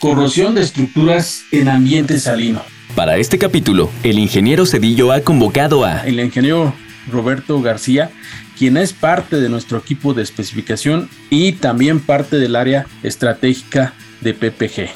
Corrosión 0.00 0.54
de 0.54 0.62
estructuras 0.62 1.44
en 1.50 1.68
ambiente 1.68 2.18
salino. 2.18 2.62
Para 2.94 3.16
este 3.16 3.38
capítulo, 3.38 3.90
el 4.02 4.18
ingeniero 4.18 4.66
Cedillo 4.66 5.12
ha 5.12 5.20
convocado 5.20 5.84
a 5.84 6.06
El 6.06 6.20
ingeniero 6.20 6.74
Roberto 7.10 7.60
García, 7.60 8.10
quien 8.56 8.76
es 8.76 8.92
parte 8.92 9.40
de 9.40 9.48
nuestro 9.48 9.78
equipo 9.78 10.14
de 10.14 10.22
especificación 10.22 11.08
y 11.30 11.52
también 11.52 12.00
parte 12.00 12.36
del 12.36 12.56
área 12.56 12.86
estratégica 13.02 13.94
de 14.20 14.34
PPG. 14.34 14.90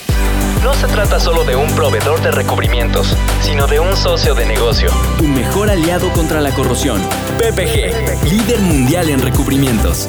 No 0.62 0.74
se 0.74 0.86
trata 0.88 1.20
solo 1.20 1.44
de 1.44 1.56
un 1.56 1.70
proveedor 1.74 2.20
de 2.20 2.30
recubrimientos, 2.30 3.16
sino 3.42 3.66
de 3.66 3.80
un 3.80 3.96
socio 3.96 4.34
de 4.34 4.46
negocio. 4.46 4.90
Tu 5.16 5.24
mejor 5.24 5.70
aliado 5.70 6.12
contra 6.12 6.40
la 6.40 6.50
corrosión. 6.50 7.00
PPG, 7.38 8.28
líder 8.28 8.60
mundial 8.60 9.08
en 9.08 9.20
recubrimientos. 9.20 10.08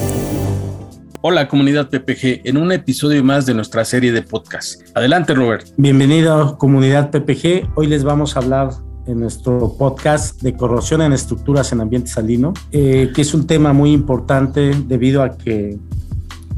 Hola 1.22 1.50
comunidad 1.50 1.90
PPG, 1.90 2.48
en 2.48 2.56
un 2.56 2.72
episodio 2.72 3.22
más 3.26 3.46
de 3.46 3.54
nuestra 3.54 3.84
serie 3.84 4.14
de 4.14 4.22
podcast. 4.22 4.82
Adelante 4.96 5.36
Robert. 5.36 5.68
Bienvenido 5.76 6.58
comunidad 6.58 7.12
PPG. 7.12 7.72
Hoy 7.76 7.88
les 7.88 8.06
vamos 8.06 8.38
a 8.38 8.40
hablar 8.40 8.70
en 9.06 9.20
nuestro 9.20 9.76
podcast 9.78 10.42
de 10.42 10.56
corrosión 10.56 11.02
en 11.02 11.12
estructuras 11.12 11.74
en 11.74 11.82
ambiente 11.82 12.10
salino, 12.10 12.54
eh, 12.72 13.12
que 13.14 13.22
es 13.22 13.34
un 13.34 13.46
tema 13.46 13.74
muy 13.74 13.92
importante 13.92 14.72
debido 14.88 15.22
a 15.22 15.38
que 15.38 15.78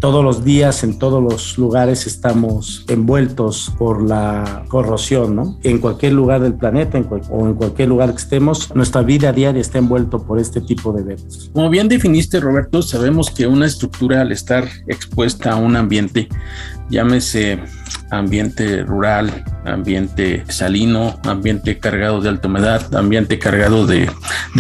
todos 0.02 0.26
los 0.26 0.44
días, 0.44 0.84
en 0.84 0.98
todos 0.98 1.24
los 1.24 1.60
lugares 1.60 2.08
estamos 2.08 2.84
envueltos 2.90 3.72
por 3.78 4.02
la 4.02 4.66
corrosión, 4.68 5.36
¿no? 5.36 5.60
En 5.64 5.78
cualquier 5.78 6.14
lugar 6.14 6.42
del 6.42 6.56
planeta 6.56 7.00
o 7.30 7.48
en 7.48 7.54
cualquier 7.54 7.88
lugar 7.88 8.10
que 8.10 8.18
estemos, 8.18 8.76
nuestra 8.76 9.04
vida 9.04 9.32
diaria 9.32 9.62
está 9.62 9.78
envuelto 9.78 10.24
por 10.24 10.40
este 10.40 10.60
tipo 10.60 10.92
de 10.92 11.02
eventos. 11.02 11.52
Como 11.54 11.70
bien 11.70 11.88
definiste, 11.88 12.40
Roberto, 12.40 12.82
sabemos 12.82 13.30
que 13.30 13.46
una 13.46 13.68
estructura 13.68 14.22
al 14.22 14.32
estar 14.32 14.68
expuesta 14.88 15.52
a 15.52 15.56
un 15.56 15.76
ambiente, 15.76 16.28
llámese 16.90 17.60
ambiente 18.10 18.84
rural, 18.84 19.46
ambiente 19.66 20.44
salino, 20.50 21.20
ambiente 21.24 21.78
cargado 21.78 22.22
de 22.22 22.30
alta 22.30 22.48
humedad, 22.48 22.96
ambiente 22.96 23.38
cargado 23.38 23.86
de 23.86 24.10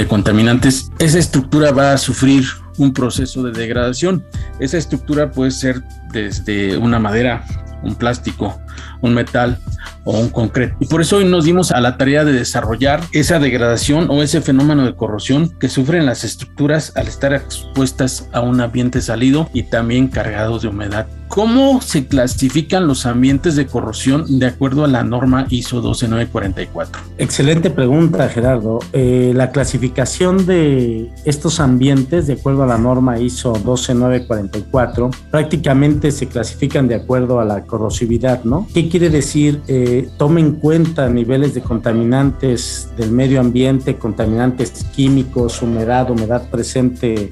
contaminantes, 0.07 0.91
esa 0.99 1.17
estructura 1.17 1.71
va 1.71 1.93
a 1.93 1.97
sufrir 1.97 2.45
un 2.77 2.93
proceso 2.93 3.43
de 3.43 3.51
degradación. 3.51 4.25
Esa 4.59 4.77
estructura 4.77 5.31
puede 5.31 5.51
ser 5.51 5.83
desde 6.11 6.77
una 6.77 6.99
madera, 6.99 7.45
un 7.83 7.95
plástico, 7.95 8.61
un 9.01 9.13
metal 9.13 9.57
o 10.03 10.19
un 10.19 10.29
concreto. 10.29 10.75
Y 10.79 10.87
por 10.87 11.01
eso 11.01 11.17
hoy 11.17 11.25
nos 11.25 11.45
dimos 11.45 11.71
a 11.71 11.81
la 11.81 11.97
tarea 11.97 12.23
de 12.23 12.33
desarrollar 12.33 13.01
esa 13.11 13.39
degradación 13.39 14.07
o 14.09 14.23
ese 14.23 14.41
fenómeno 14.41 14.85
de 14.85 14.95
corrosión 14.95 15.49
que 15.59 15.69
sufren 15.69 16.05
las 16.05 16.23
estructuras 16.23 16.93
al 16.95 17.07
estar 17.07 17.33
expuestas 17.33 18.27
a 18.31 18.41
un 18.41 18.61
ambiente 18.61 19.01
salido 19.01 19.49
y 19.53 19.63
también 19.63 20.07
cargados 20.07 20.61
de 20.61 20.69
humedad. 20.69 21.07
¿Cómo 21.31 21.79
se 21.79 22.07
clasifican 22.07 22.87
los 22.87 23.05
ambientes 23.05 23.55
de 23.55 23.65
corrosión 23.65 24.37
de 24.37 24.47
acuerdo 24.47 24.83
a 24.83 24.89
la 24.89 25.01
norma 25.01 25.45
ISO 25.49 25.79
12944? 25.79 27.01
Excelente 27.17 27.69
pregunta, 27.69 28.27
Gerardo. 28.27 28.79
Eh, 28.91 29.31
la 29.33 29.51
clasificación 29.51 30.45
de 30.45 31.09
estos 31.23 31.61
ambientes 31.61 32.27
de 32.27 32.33
acuerdo 32.33 32.63
a 32.63 32.67
la 32.67 32.77
norma 32.77 33.17
ISO 33.17 33.53
12944 33.53 35.09
prácticamente 35.31 36.11
se 36.11 36.27
clasifican 36.27 36.89
de 36.89 36.95
acuerdo 36.95 37.39
a 37.39 37.45
la 37.45 37.63
corrosividad, 37.63 38.43
¿no? 38.43 38.67
¿Qué 38.73 38.89
quiere 38.89 39.09
decir? 39.09 39.61
Eh, 39.67 39.90
toma 40.17 40.39
en 40.39 40.53
cuenta 40.53 41.09
niveles 41.09 41.53
de 41.53 41.61
contaminantes 41.61 42.89
del 42.97 43.11
medio 43.11 43.39
ambiente, 43.39 43.97
contaminantes 43.97 44.85
químicos, 44.95 45.61
humedad, 45.61 46.09
humedad 46.09 46.49
presente 46.49 47.31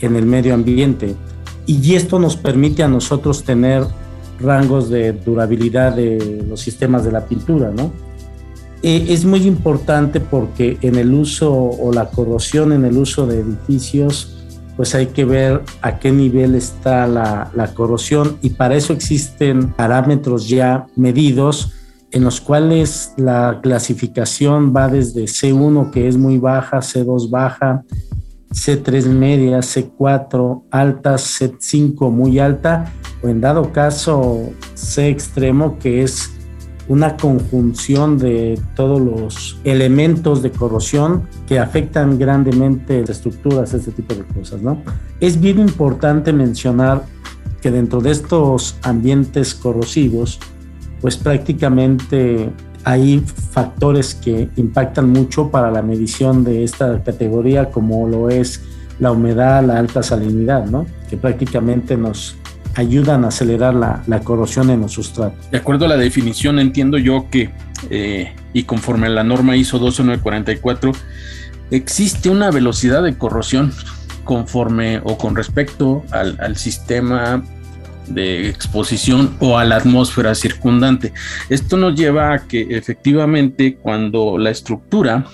en 0.00 0.16
el 0.16 0.26
medio 0.26 0.54
ambiente 0.54 1.14
y 1.66 1.94
esto 1.94 2.18
nos 2.18 2.36
permite 2.36 2.82
a 2.82 2.88
nosotros 2.88 3.42
tener 3.42 3.84
rangos 4.38 4.90
de 4.90 5.12
durabilidad 5.12 5.94
de 5.94 6.44
los 6.48 6.60
sistemas 6.60 7.04
de 7.04 7.12
la 7.12 7.24
pintura, 7.26 7.70
¿no? 7.70 7.92
Eh, 8.82 9.06
es 9.08 9.24
muy 9.24 9.46
importante 9.46 10.20
porque 10.20 10.76
en 10.82 10.96
el 10.96 11.14
uso 11.14 11.52
o 11.52 11.92
la 11.92 12.10
corrosión 12.10 12.72
en 12.72 12.84
el 12.84 12.98
uso 12.98 13.26
de 13.26 13.40
edificios, 13.40 14.44
pues 14.76 14.94
hay 14.94 15.06
que 15.06 15.24
ver 15.24 15.62
a 15.80 15.98
qué 15.98 16.12
nivel 16.12 16.54
está 16.54 17.06
la, 17.06 17.50
la 17.54 17.72
corrosión 17.72 18.36
y 18.42 18.50
para 18.50 18.74
eso 18.74 18.92
existen 18.92 19.72
parámetros 19.72 20.48
ya 20.48 20.86
medidos 20.96 21.72
en 22.14 22.22
los 22.22 22.40
cuales 22.40 23.12
la 23.16 23.58
clasificación 23.60 24.72
va 24.74 24.88
desde 24.88 25.24
C1 25.24 25.90
que 25.90 26.06
es 26.06 26.16
muy 26.16 26.38
baja, 26.38 26.78
C2 26.78 27.28
baja, 27.28 27.82
C3 28.52 29.06
media, 29.06 29.58
C4 29.58 30.62
alta, 30.70 31.14
C5 31.16 32.10
muy 32.12 32.38
alta, 32.38 32.92
o 33.20 33.28
en 33.28 33.40
dado 33.40 33.72
caso 33.72 34.48
C 34.74 35.08
extremo, 35.08 35.76
que 35.80 36.04
es 36.04 36.30
una 36.86 37.16
conjunción 37.16 38.16
de 38.16 38.60
todos 38.76 39.00
los 39.00 39.58
elementos 39.64 40.40
de 40.40 40.52
corrosión 40.52 41.24
que 41.48 41.58
afectan 41.58 42.16
grandemente 42.16 43.00
las 43.00 43.10
estructuras, 43.10 43.74
este 43.74 43.90
tipo 43.90 44.14
de 44.14 44.22
cosas, 44.22 44.62
¿no? 44.62 44.80
Es 45.18 45.40
bien 45.40 45.58
importante 45.58 46.32
mencionar 46.32 47.02
que 47.60 47.72
dentro 47.72 48.00
de 48.00 48.12
estos 48.12 48.76
ambientes 48.82 49.52
corrosivos, 49.52 50.38
pues 51.04 51.18
prácticamente 51.18 52.48
hay 52.82 53.22
factores 53.50 54.14
que 54.14 54.48
impactan 54.56 55.10
mucho 55.10 55.50
para 55.50 55.70
la 55.70 55.82
medición 55.82 56.44
de 56.44 56.64
esta 56.64 57.02
categoría, 57.02 57.66
como 57.66 58.08
lo 58.08 58.30
es 58.30 58.62
la 58.98 59.12
humedad, 59.12 59.62
la 59.62 59.78
alta 59.78 60.02
salinidad, 60.02 60.64
¿no? 60.64 60.86
que 61.10 61.18
prácticamente 61.18 61.98
nos 61.98 62.36
ayudan 62.74 63.26
a 63.26 63.28
acelerar 63.28 63.74
la, 63.74 64.02
la 64.06 64.20
corrosión 64.20 64.70
en 64.70 64.80
los 64.80 64.92
sustratos. 64.92 65.50
De 65.50 65.58
acuerdo 65.58 65.84
a 65.84 65.88
la 65.88 65.98
definición, 65.98 66.58
entiendo 66.58 66.96
yo 66.96 67.26
que, 67.30 67.50
eh, 67.90 68.32
y 68.54 68.62
conforme 68.62 69.08
a 69.08 69.10
la 69.10 69.24
norma 69.24 69.56
ISO 69.56 69.78
12944, 69.78 70.92
existe 71.70 72.30
una 72.30 72.50
velocidad 72.50 73.02
de 73.02 73.18
corrosión 73.18 73.74
conforme 74.24 75.02
o 75.04 75.18
con 75.18 75.36
respecto 75.36 76.02
al, 76.12 76.38
al 76.40 76.56
sistema 76.56 77.44
de 78.06 78.48
exposición 78.48 79.36
o 79.40 79.58
a 79.58 79.64
la 79.64 79.76
atmósfera 79.76 80.34
circundante. 80.34 81.12
Esto 81.48 81.76
nos 81.76 81.94
lleva 81.94 82.32
a 82.32 82.46
que 82.46 82.66
efectivamente 82.70 83.76
cuando 83.76 84.38
la 84.38 84.50
estructura 84.50 85.26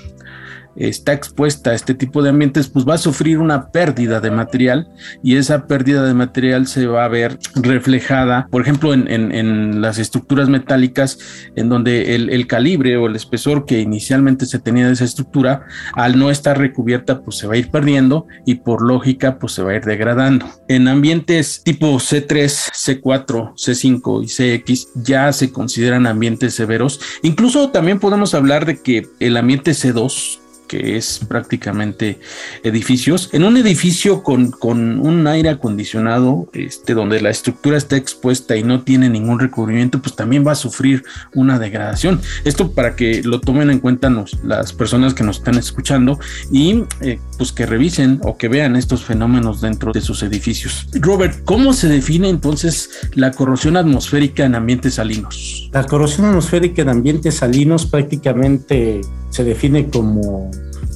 está 0.77 1.13
expuesta 1.13 1.71
a 1.71 1.75
este 1.75 1.95
tipo 1.95 2.23
de 2.23 2.31
ambientes, 2.31 2.69
pues 2.69 2.87
va 2.87 2.95
a 2.95 2.99
sufrir 2.99 3.39
una 3.39 3.71
pérdida 3.71 4.21
de 4.21 4.31
material 4.31 4.89
y 5.23 5.37
esa 5.37 5.67
pérdida 5.67 6.05
de 6.05 6.15
material 6.15 6.67
se 6.67 6.87
va 6.87 7.05
a 7.05 7.09
ver 7.09 7.39
reflejada, 7.55 8.49
por 8.51 8.63
ejemplo, 8.63 8.95
en, 8.95 9.81
las 9.81 9.99
estructuras 9.99 10.49
metálicas, 10.49 11.19
en 11.57 11.69
donde 11.69 12.15
el, 12.15 12.47
calibre 12.47 12.97
o 12.97 13.07
el 13.07 13.17
espesor 13.17 13.67
que 13.67 13.81
inicialmente 13.81 14.47
se 14.47 14.59
tenía 14.59 14.87
de 14.87 14.95
esa 14.95 15.05
estructura, 15.05 15.67
al 15.95 16.19
no 16.19 16.31
estar 16.31 16.59
recubierta, 16.59 17.21
pues 17.23 17.37
se 17.37 17.47
va 17.47 17.55
a 17.55 17.59
ir 17.59 17.71
perdiendo 17.71 18.27
y 18.47 18.57
por 18.57 18.83
lógica, 18.83 19.39
pues 19.39 19.53
se 19.53 19.63
va 19.63 19.73
a 19.73 19.77
ir 19.77 19.85
degradando. 19.85 20.47
En 20.69 20.89
ambientes 20.89 21.63
tipo 21.65 21.95
C3, 21.99 22.71
C4, 22.73 23.55
C5 23.55 24.25
y 24.25 24.61
CX 24.61 24.89
ya 24.95 25.33
se 25.33 25.53
consideran 25.53 26.07
ambientes 26.07 26.55
severos. 26.55 27.01
Incluso 27.23 27.71
también 27.71 28.01
podemos 28.01 28.35
hablar 28.35 28.67
de 28.67 28.81
que 28.83 29.07
el 29.21 29.37
ambiente 29.37 29.73
C2 29.73 30.40
que 30.71 30.97
es 30.97 31.19
prácticamente 31.27 32.21
edificios. 32.63 33.29
En 33.33 33.43
un 33.43 33.57
edificio 33.57 34.23
con, 34.23 34.53
con, 34.53 35.01
un 35.01 35.27
aire 35.27 35.49
acondicionado, 35.49 36.49
este, 36.53 36.95
donde 36.95 37.21
la 37.21 37.31
estructura 37.31 37.77
está 37.77 37.97
expuesta 37.97 38.57
y 38.57 38.63
no 38.63 38.83
tiene 38.83 39.11
ningún 39.11 39.41
recubrimiento, 39.41 40.01
pues 40.01 40.15
también 40.15 40.47
va 40.47 40.53
a 40.53 40.55
sufrir 40.55 41.03
una 41.35 41.59
degradación. 41.59 42.21
Esto 42.45 42.71
para 42.71 42.95
que 42.95 43.21
lo 43.25 43.41
tomen 43.41 43.69
en 43.71 43.81
cuenta 43.81 44.15
las 44.45 44.73
personas 44.73 45.13
que 45.13 45.25
nos 45.25 45.39
están 45.39 45.57
escuchando 45.57 46.21
y 46.53 46.85
eh, 47.01 47.19
pues 47.37 47.51
que 47.51 47.67
revisen 47.67 48.21
o 48.23 48.37
que 48.37 48.47
vean 48.47 48.77
estos 48.77 49.03
fenómenos 49.03 49.61
dentro 49.61 49.91
de 49.91 50.01
sus 50.01 50.23
edificios. 50.23 50.87
Robert, 50.93 51.43
¿cómo 51.45 51.73
se 51.73 51.89
define 51.89 52.29
entonces 52.29 52.91
la 53.15 53.33
corrosión 53.33 53.77
atmosférica 53.77 54.45
en 54.45 54.55
ambientes 54.55 54.95
salinos? 54.95 55.69
La 55.73 55.85
corrosión 55.85 56.27
atmosférica 56.27 56.83
en 56.83 56.91
ambientes 56.91 57.35
salinos 57.35 57.87
prácticamente 57.87 59.01
se 59.31 59.45
define 59.45 59.89
como 59.89 60.51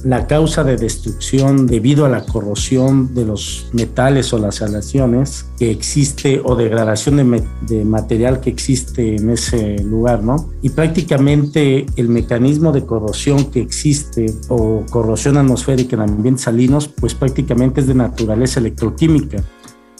la 0.05 0.27
causa 0.27 0.63
de 0.63 0.77
destrucción 0.77 1.65
debido 1.65 2.05
a 2.05 2.09
la 2.09 2.23
corrosión 2.23 3.15
de 3.15 3.25
los 3.25 3.69
metales 3.73 4.31
o 4.33 4.37
las 4.37 4.61
aleaciones 4.61 5.47
que 5.57 5.71
existe 5.71 6.41
o 6.43 6.55
degradación 6.55 7.17
de, 7.17 7.43
de, 7.61 7.83
material 7.83 8.39
que 8.39 8.51
existe 8.51 9.15
en 9.15 9.31
ese 9.31 9.81
lugar, 9.83 10.23
¿no? 10.23 10.51
Y 10.61 10.69
prácticamente 10.69 11.87
el 11.95 12.09
mecanismo 12.09 12.71
de 12.71 12.85
corrosión 12.85 13.45
que 13.45 13.61
existe 13.61 14.27
o 14.47 14.83
corrosión 14.91 15.37
atmosférica 15.37 15.95
en 15.95 16.03
ambientes 16.03 16.43
salinos, 16.43 16.87
pues 16.87 17.15
prácticamente 17.15 17.81
es 17.81 17.87
de 17.87 17.95
naturaleza 17.95 18.59
electroquímica 18.59 19.43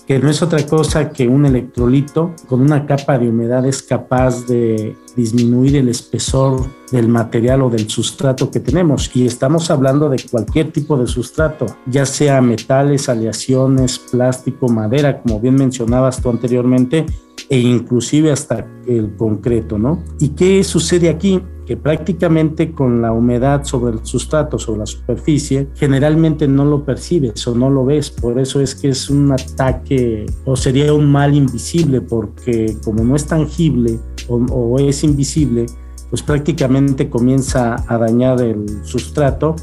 que 0.08 0.20
no 0.20 0.30
es 0.30 0.42
otra 0.42 0.66
cosa 0.66 1.10
que 1.10 1.28
un 1.28 1.46
electrolito 1.46 2.34
con 2.48 2.62
una 2.62 2.86
capa 2.86 3.18
de 3.18 3.30
humedad 3.30 3.66
es 3.66 3.82
capaz 3.82 4.46
de 4.46 4.96
disminuir 5.16 5.78
el 5.78 5.90
espesor 5.90 6.66
del 6.92 7.08
material 7.08 7.64
o 7.64 7.70
del 7.70 7.90
sustrato 7.90 8.52
que 8.52 8.60
tenemos. 8.60 9.10
Y 9.16 9.26
estamos 9.26 9.72
hablando 9.72 10.10
de 10.10 10.24
cualquier 10.30 10.72
tipo 10.72 10.98
de 10.98 11.08
sustrato, 11.08 11.66
ya 11.86 12.06
sea 12.06 12.42
metales, 12.42 13.10
aleaciones, 13.10 13.98
plástico, 13.98 14.68
madera, 14.68 15.22
como 15.22 15.40
bien 15.40 15.56
mencionabas 15.56 16.22
tú 16.22 16.30
anteriormente, 16.30 17.06
e 17.50 17.60
inclusive 17.60 18.32
hasta 18.32 18.68
el 18.88 19.16
concreto, 19.16 19.78
¿no? 19.78 20.04
¿Y 20.20 20.30
qué 20.30 20.64
sucede 20.64 21.10
aquí? 21.10 21.42
que 21.66 21.78
prácticamente 21.78 22.72
con 22.72 23.02
la 23.02 23.12
humedad 23.12 23.64
sobre 23.64 23.96
el 23.96 24.06
sustrato, 24.06 24.60
sobre 24.60 24.80
la 24.80 24.86
superficie, 24.86 25.68
generalmente 25.76 26.48
no 26.48 26.64
lo 26.64 26.86
percibes 26.86 27.48
o 27.48 27.56
no 27.56 27.70
lo 27.70 27.86
ves. 27.86 28.12
Por 28.12 28.40
eso 28.40 28.62
es 28.62 28.76
que 28.76 28.90
es 28.90 29.10
un 29.10 29.32
ataque 29.32 30.26
o 30.46 30.56
sería 30.56 30.94
un 30.94 31.12
mal 31.12 31.34
invisible, 31.34 32.02
porque 32.02 32.78
como 32.84 33.04
no 33.04 33.16
es 33.16 33.26
tangible 33.26 34.00
o, 34.28 34.36
o 34.36 34.80
es 34.80 35.04
invisible, 35.04 35.66
pues 36.10 36.22
prácticamente 36.22 37.10
comienza 37.10 37.76
a 37.88 37.98
dañar 37.98 38.42
el 38.42 38.66
sustrato. 38.84 39.56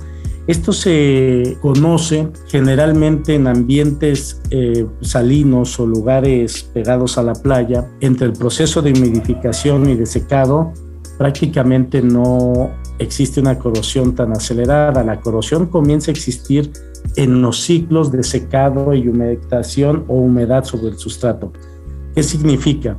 Esto 0.47 0.73
se 0.73 1.57
conoce 1.63 2.29
generalmente 2.49 3.37
en 3.37 3.47
ambientes 3.47 4.43
eh, 4.51 4.87
salinos 5.01 5.79
o 5.79 5.87
lugares 5.87 6.65
pegados 6.75 7.17
a 7.17 7.23
la 7.23 7.35
playa. 7.35 7.89
Entre 8.01 8.27
el 8.27 8.33
proceso 8.33 8.83
de 8.83 8.91
humidificación 8.91 9.89
y 9.89 9.95
de 9.95 10.07
secado, 10.07 10.73
prácticamente 11.17 12.03
no 12.03 12.71
existe 12.99 13.41
una 13.41 13.57
corrosión 13.57 14.17
tan 14.17 14.33
acelerada. 14.33 15.05
La 15.05 15.21
corrosión 15.21 15.67
comienza 15.67 16.11
a 16.11 16.13
existir 16.13 16.73
en 17.15 17.41
los 17.41 17.61
ciclos 17.61 18.11
de 18.11 18.25
secado 18.25 18.95
y 18.95 19.07
humectación 19.07 20.05
o 20.09 20.15
humedad 20.15 20.65
sobre 20.65 20.89
el 20.89 20.99
sustrato. 20.99 21.53
¿Qué 22.17 22.23
significa? 22.25 22.99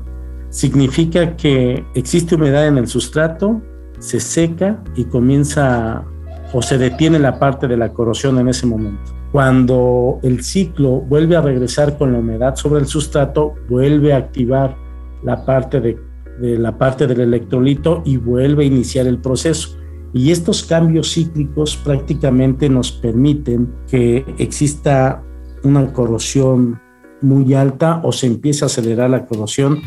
Significa 0.49 1.35
que 1.35 1.83
existe 1.93 2.35
humedad 2.35 2.67
en 2.67 2.77
el 2.77 2.87
sustrato, 2.87 3.61
se 3.99 4.19
seca 4.19 4.83
y 4.95 5.05
comienza 5.05 6.05
o 6.53 6.61
se 6.61 6.77
detiene 6.77 7.19
la 7.19 7.39
parte 7.39 7.67
de 7.67 7.75
la 7.75 7.91
corrosión 7.91 8.37
en 8.39 8.47
ese 8.47 8.65
momento. 8.65 9.11
Cuando 9.31 10.19
el 10.21 10.43
ciclo 10.43 11.01
vuelve 11.01 11.35
a 11.35 11.41
regresar 11.41 11.97
con 11.97 12.13
la 12.13 12.19
humedad 12.19 12.55
sobre 12.55 12.79
el 12.79 12.87
sustrato, 12.87 13.55
vuelve 13.67 14.13
a 14.13 14.17
activar 14.17 14.77
la 15.23 15.43
parte 15.43 15.81
de, 15.81 15.97
la 16.39 16.77
parte 16.77 17.07
del 17.07 17.21
electrolito 17.21 18.03
y 18.05 18.17
vuelve 18.17 18.63
a 18.63 18.67
iniciar 18.67 19.07
el 19.07 19.17
proceso. 19.17 19.77
Y 20.13 20.29
estos 20.29 20.63
cambios 20.63 21.13
cíclicos 21.13 21.75
prácticamente 21.75 22.69
nos 22.69 22.91
permiten 22.91 23.73
que 23.87 24.23
exista 24.37 25.23
una 25.63 25.91
corrosión 25.91 26.79
muy 27.21 27.55
alta 27.55 28.01
o 28.03 28.11
se 28.11 28.27
empiece 28.27 28.63
a 28.63 28.67
acelerar 28.67 29.09
la 29.09 29.25
corrosión 29.25 29.81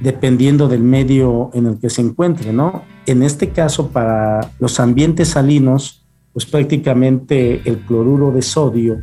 dependiendo 0.00 0.68
del 0.68 0.82
medio 0.82 1.50
en 1.54 1.66
el 1.66 1.78
que 1.78 1.88
se 1.88 2.02
encuentre, 2.02 2.52
¿no? 2.52 2.82
En 3.06 3.22
este 3.22 3.50
caso, 3.50 3.88
para 3.88 4.50
los 4.58 4.80
ambientes 4.80 5.28
salinos, 5.28 6.01
pues 6.32 6.46
prácticamente 6.46 7.62
el 7.64 7.78
cloruro 7.78 8.32
de 8.32 8.42
sodio 8.42 9.00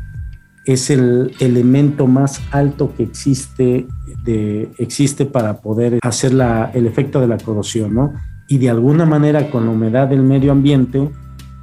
es 0.65 0.89
el 0.89 1.31
elemento 1.39 2.05
más 2.07 2.41
alto 2.51 2.93
que 2.95 3.03
existe, 3.03 3.87
existe 4.77 5.25
para 5.25 5.61
poder 5.61 5.99
hacer 6.01 6.33
el 6.73 6.85
efecto 6.85 7.19
de 7.19 7.27
la 7.27 7.37
corrosión, 7.37 7.93
¿no? 7.93 8.13
Y 8.47 8.57
de 8.57 8.69
alguna 8.69 9.05
manera 9.05 9.49
con 9.49 9.65
la 9.65 9.71
humedad 9.71 10.07
del 10.07 10.21
medio 10.21 10.51
ambiente, 10.51 11.09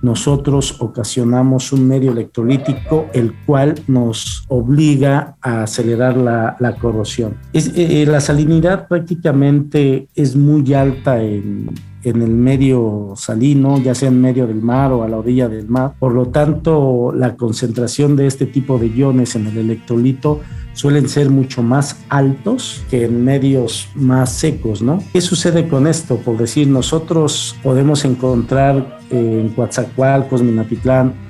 nosotros 0.03 0.77
ocasionamos 0.81 1.73
un 1.73 1.89
medio 1.89 2.13
electrolítico 2.13 3.07
el 3.13 3.33
cual 3.45 3.75
nos 3.87 4.45
obliga 4.49 5.37
a 5.41 5.63
acelerar 5.63 6.17
la, 6.17 6.77
corrosión. 6.81 7.37
Es, 7.53 7.73
eh, 7.75 8.05
la 8.07 8.21
salinidad 8.21 8.89
prácticamente 8.89 10.09
es 10.15 10.37
muy 10.37 10.75
alta 10.75 11.23
en, 11.23 11.71
en 12.07 12.23
el 12.23 12.31
medio 12.31 13.15
salino, 13.17 13.79
ya 13.79 13.93
sea 13.93 14.09
en 14.11 14.21
medio 14.21 14.47
del 14.47 14.63
mar 14.63 14.93
o 14.93 15.03
a 15.03 15.09
la 15.09 15.17
orilla 15.17 15.49
del 15.49 15.67
mar. 15.69 15.95
Por 15.99 16.13
lo 16.13 16.29
tanto, 16.29 17.13
la 17.13 17.37
concentración 17.37 18.15
de 18.15 18.29
este 18.29 18.47
tipo 18.47 18.79
de 18.79 18.87
iones 18.87 19.35
en 19.35 19.49
el 19.49 19.59
electrolito 19.59 20.41
suelen 20.73 21.09
ser 21.09 21.31
mucho 21.31 21.65
más 21.65 22.05
altos 22.09 22.85
que 22.91 23.07
en 23.07 23.25
medios 23.25 23.89
más 23.97 24.31
secos, 24.31 24.83
¿no? 24.83 25.03
¿Qué 25.13 25.21
sucede 25.21 25.67
con 25.67 25.89
esto? 25.89 26.19
Por 26.19 26.37
decir, 26.37 26.69
nosotros 26.69 27.57
podemos 27.63 28.05
encontrar 28.05 29.01
eh, 29.11 29.41
en 29.41 29.49
Coatzacoalcos, 29.49 30.43
Minatitlán, 30.43 31.26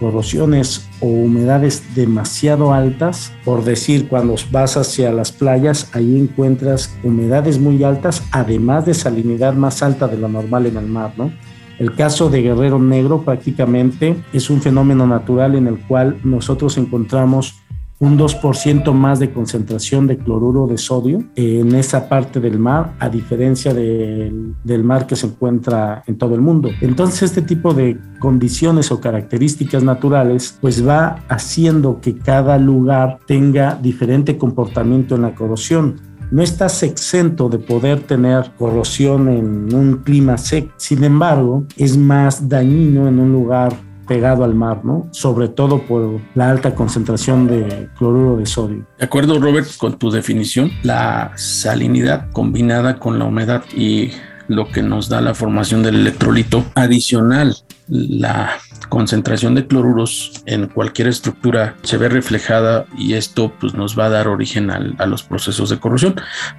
corrosiones 0.00 0.88
o 1.00 1.06
humedades 1.06 1.94
demasiado 1.94 2.72
altas. 2.72 3.32
Por 3.44 3.62
decir, 3.62 4.08
cuando 4.08 4.34
vas 4.50 4.76
hacia 4.76 5.12
las 5.12 5.30
playas, 5.30 5.90
ahí 5.92 6.18
encuentras 6.18 6.96
humedades 7.04 7.60
muy 7.60 7.84
altas, 7.84 8.24
además 8.32 8.86
de 8.86 8.94
salinidad 8.94 9.54
más 9.54 9.82
alta 9.82 10.08
de 10.08 10.16
lo 10.16 10.28
normal 10.28 10.66
en 10.66 10.78
el 10.78 10.86
mar, 10.86 11.12
¿no? 11.16 11.30
El 11.78 11.94
caso 11.94 12.28
de 12.28 12.42
Guerrero 12.42 12.78
Negro 12.78 13.22
prácticamente 13.22 14.14
es 14.34 14.50
un 14.50 14.60
fenómeno 14.60 15.06
natural 15.06 15.54
en 15.54 15.66
el 15.66 15.78
cual 15.78 16.18
nosotros 16.24 16.76
encontramos 16.76 17.60
un 18.00 18.18
2% 18.18 18.92
más 18.94 19.20
de 19.20 19.30
concentración 19.30 20.06
de 20.06 20.16
cloruro 20.16 20.66
de 20.66 20.78
sodio 20.78 21.22
en 21.36 21.74
esa 21.74 22.08
parte 22.08 22.40
del 22.40 22.58
mar, 22.58 22.94
a 22.98 23.10
diferencia 23.10 23.74
del, 23.74 24.54
del, 24.64 24.82
mar 24.82 25.06
que 25.06 25.16
se 25.16 25.26
encuentra 25.26 26.02
en 26.06 26.16
todo 26.16 26.34
el 26.34 26.40
mundo. 26.40 26.70
Entonces, 26.80 27.22
este 27.24 27.42
tipo 27.42 27.74
de 27.74 27.98
condiciones 28.18 28.90
o 28.90 29.00
características 29.00 29.84
naturales, 29.84 30.58
pues 30.62 30.86
va 30.86 31.22
haciendo 31.28 32.00
que 32.00 32.16
cada 32.16 32.58
lugar 32.58 33.18
tenga 33.26 33.74
diferente 33.74 34.38
comportamiento 34.38 35.14
en 35.14 35.22
la 35.22 35.34
corrosión 35.34 36.10
no 36.30 36.42
estás 36.42 36.84
exento 36.84 37.48
de 37.48 37.58
poder 37.58 38.02
tener 38.02 38.52
corrosión 38.56 39.28
en 39.28 39.74
un 39.74 39.96
clima 40.04 40.38
seco. 40.38 40.72
Sin 40.76 41.02
embargo, 41.02 41.64
es 41.76 41.96
más 41.96 42.48
dañino 42.48 43.08
en 43.08 43.18
un 43.18 43.32
lugar 43.32 43.72
pegado 44.10 44.42
al 44.42 44.56
mar, 44.56 44.84
¿no? 44.84 45.06
Sobre 45.12 45.46
todo 45.46 45.82
por 45.82 46.18
la 46.34 46.50
alta 46.50 46.74
concentración 46.74 47.46
de 47.46 47.88
cloruro 47.96 48.38
de 48.38 48.44
sodio. 48.44 48.84
De 48.98 49.04
acuerdo, 49.04 49.38
Robert, 49.38 49.68
con 49.78 50.00
tu 50.00 50.10
definición, 50.10 50.72
la 50.82 51.30
salinidad 51.36 52.28
combinada 52.32 52.98
con 52.98 53.20
la 53.20 53.26
humedad 53.26 53.62
y 53.72 54.10
lo 54.48 54.68
que 54.68 54.82
nos 54.82 55.08
da 55.08 55.20
la 55.20 55.32
formación 55.32 55.84
del 55.84 55.94
electrolito 55.94 56.64
adicional, 56.74 57.56
la 57.90 58.58
concentración 58.88 59.54
de 59.54 59.66
cloruros 59.66 60.42
en 60.46 60.68
cualquier 60.68 61.08
estructura 61.08 61.76
se 61.82 61.96
ve 61.96 62.08
reflejada 62.08 62.86
y 62.96 63.14
esto 63.14 63.52
pues 63.60 63.74
nos 63.74 63.98
va 63.98 64.06
a 64.06 64.10
dar 64.10 64.28
origen 64.28 64.70
a 64.70 65.06
los 65.06 65.22
procesos 65.22 65.70
de 65.70 65.78
corrosión. 65.78 66.14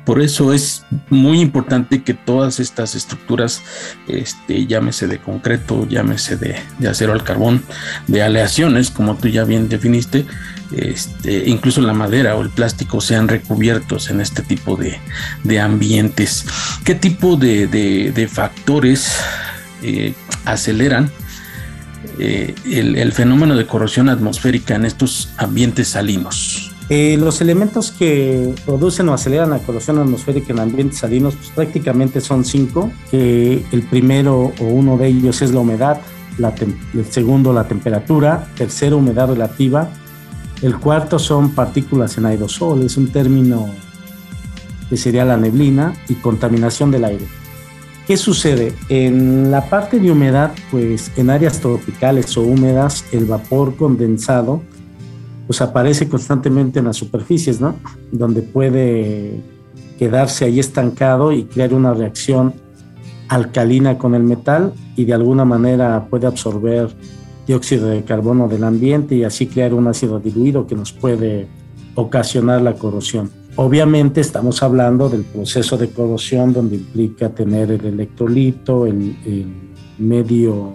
Por 0.06 0.22
eso 0.22 0.54
es 0.54 0.86
muy 1.10 1.40
importante 1.40 2.04
que 2.04 2.14
todas 2.14 2.60
estas 2.60 2.96
estructuras, 2.96 3.62
este, 4.08 4.66
llámese 4.66 5.08
de 5.08 5.20
concreto, 5.20 5.88
llámese 5.88 6.36
de, 6.36 6.58
acero 6.88 7.14
al 7.14 7.24
carbón, 7.24 7.64
de 8.08 8.24
aleaciones, 8.24 8.92
como 8.92 9.16
tú 9.16 9.30
ya 9.30 9.46
bien 9.46 9.70
definiste, 9.70 10.26
este, 10.76 11.50
incluso 11.50 11.82
la 11.82 11.94
madera 11.94 12.36
o 12.36 12.42
el 12.42 12.50
plástico 12.50 13.02
sean 13.02 13.28
recubiertos 13.28 14.10
en 14.10 14.22
este 14.22 14.42
tipo 14.42 14.76
de, 14.76 15.00
de 15.44 15.60
ambientes. 15.60 16.46
¿Qué 16.84 16.96
tipo 16.96 17.36
de, 17.36 17.68
de 17.68 18.28
factores 18.28 19.18
eh, 19.84 20.14
aceleran 20.46 21.12
eh, 22.22 22.56
el, 22.66 23.12
fenómeno 23.13 23.56
de 23.56 23.66
corrosión 23.66 24.10
atmosférica 24.10 24.75
en 24.75 24.86
estos 24.86 25.30
ambientes 25.38 25.90
salinos? 25.90 26.72
Eh, 26.90 27.18
los 27.18 27.42
elementos 27.42 27.92
que 27.92 28.54
producen 28.66 29.10
o 29.10 29.13
aceleran 29.13 29.50
la 29.50 29.60
corrosión 29.60 29.98
atmosférica 29.98 30.54
en 30.54 30.60
ambientes 30.60 31.00
salinos 31.00 31.36
pues, 31.36 31.50
prácticamente 31.50 32.22
son 32.22 32.46
cinco, 32.46 32.92
el 33.12 33.88
primero 33.90 34.54
o 34.60 34.63
uno 34.63 34.98
de 34.98 35.08
ellos 35.08 35.42
es 35.42 35.51
la 35.51 35.62
humedad, 35.62 36.01
el 36.94 37.06
segundo 37.06 37.54
la 37.54 37.68
temperatura, 37.68 38.48
tercero 38.56 38.98
humedad 38.98 39.30
relativa, 39.30 39.90
el 40.62 40.78
cuarto 40.78 41.18
son 41.18 41.51
partículas 41.51 42.18
en 42.18 42.25
aerosol, 42.25 42.84
es 42.84 42.98
un 42.98 43.12
término 43.12 43.70
que 44.90 44.98
sería 44.98 45.25
la 45.25 45.38
neblina 45.38 45.94
y 46.08 46.16
contaminación 46.16 46.92
del 46.92 47.06
aire. 47.06 47.40
¿Qué 48.12 48.18
sucede? 48.18 48.74
En 48.89 49.51
la 49.51 49.70
parte 49.70 49.98
de 49.98 50.12
humedad, 50.12 50.51
pues 50.70 51.13
en 51.15 51.30
áreas 51.30 51.62
tropicales 51.62 52.36
o 52.36 52.41
húmedas, 52.41 53.06
el 53.13 53.24
vapor 53.24 53.77
condensado 53.77 54.62
pues 55.48 55.62
aparece 55.62 56.10
constantemente 56.10 56.80
en 56.80 56.86
las 56.88 56.98
superficies, 56.98 57.62
¿no? 57.62 57.77
Donde 58.12 58.41
puede 58.41 59.41
quedarse 59.98 60.44
ahí 60.44 60.60
estancado 60.60 61.32
y 61.32 61.46
crear 61.46 61.74
una 61.74 61.94
reacción 61.94 62.53
alcalina 63.30 63.98
con 63.98 64.13
el 64.13 64.24
metal 64.24 64.74
y 64.98 65.06
de 65.06 65.13
alguna 65.13 65.46
manera 65.46 66.08
puede 66.10 66.27
absorber 66.27 66.89
dióxido 67.48 67.88
de 67.88 68.03
carbono 68.03 68.50
del 68.50 68.65
ambiente 68.65 69.15
y 69.15 69.24
así 69.24 69.48
crear 69.48 69.74
un 69.74 69.88
ácido 69.88 70.20
diluido 70.20 70.68
que 70.68 70.75
nos 70.75 70.91
puede 70.91 71.48
ocasionar 71.96 72.62
la 72.62 72.74
corrosión. 72.74 73.40
Obviamente 73.62 74.22
estamos 74.22 74.63
hablando 74.63 75.08
del 75.08 75.24
proceso 75.24 75.77
de 75.77 75.91
corrosión 75.91 76.51
donde 76.51 76.77
implica 76.77 77.30
tener 77.30 77.70
el 77.70 77.86
electrolito, 77.86 78.88
el, 78.88 79.15
medio 80.00 80.74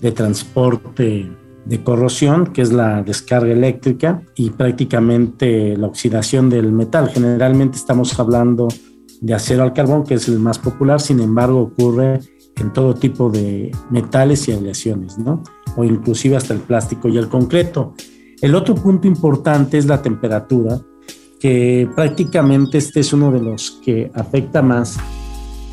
de 0.00 0.12
transporte 0.12 1.30
de 1.66 1.84
corrosión, 1.84 2.46
que 2.46 2.62
es 2.62 2.72
la 2.72 3.02
descarga 3.02 3.52
eléctrica, 3.52 4.22
y 4.34 4.48
prácticamente 4.48 5.76
la 5.76 5.88
oxidación 5.88 6.48
del 6.48 6.72
metal. 6.72 7.10
Generalmente 7.10 7.76
estamos 7.76 8.18
hablando 8.18 8.68
de 9.20 9.34
acero 9.34 9.62
al 9.62 9.74
carbón, 9.74 10.04
que 10.04 10.14
es 10.14 10.26
el 10.26 10.38
más 10.38 10.58
popular, 10.58 11.02
sin 11.02 11.20
embargo 11.20 11.60
ocurre 11.60 12.20
en 12.56 12.72
todo 12.72 12.94
tipo 12.94 13.28
de 13.28 13.70
metales 13.90 14.48
y 14.48 14.52
aleaciones, 14.52 15.18
¿no? 15.18 15.42
O 15.76 15.84
inclusive 15.84 16.36
hasta 16.36 16.54
el 16.54 16.60
plástico 16.60 17.10
y 17.10 17.18
el 17.18 17.28
concreto. 17.28 17.92
El 18.40 18.54
otro 18.54 18.74
punto 18.74 19.06
importante 19.06 19.76
es 19.76 19.84
la 19.84 20.00
temperatura, 20.00 20.80
que 21.42 21.88
prácticamente 21.96 22.78
este 22.78 23.00
es 23.00 23.12
uno 23.12 23.32
de 23.32 23.40
los 23.40 23.80
que 23.84 24.12
afecta 24.14 24.62
más, 24.62 24.96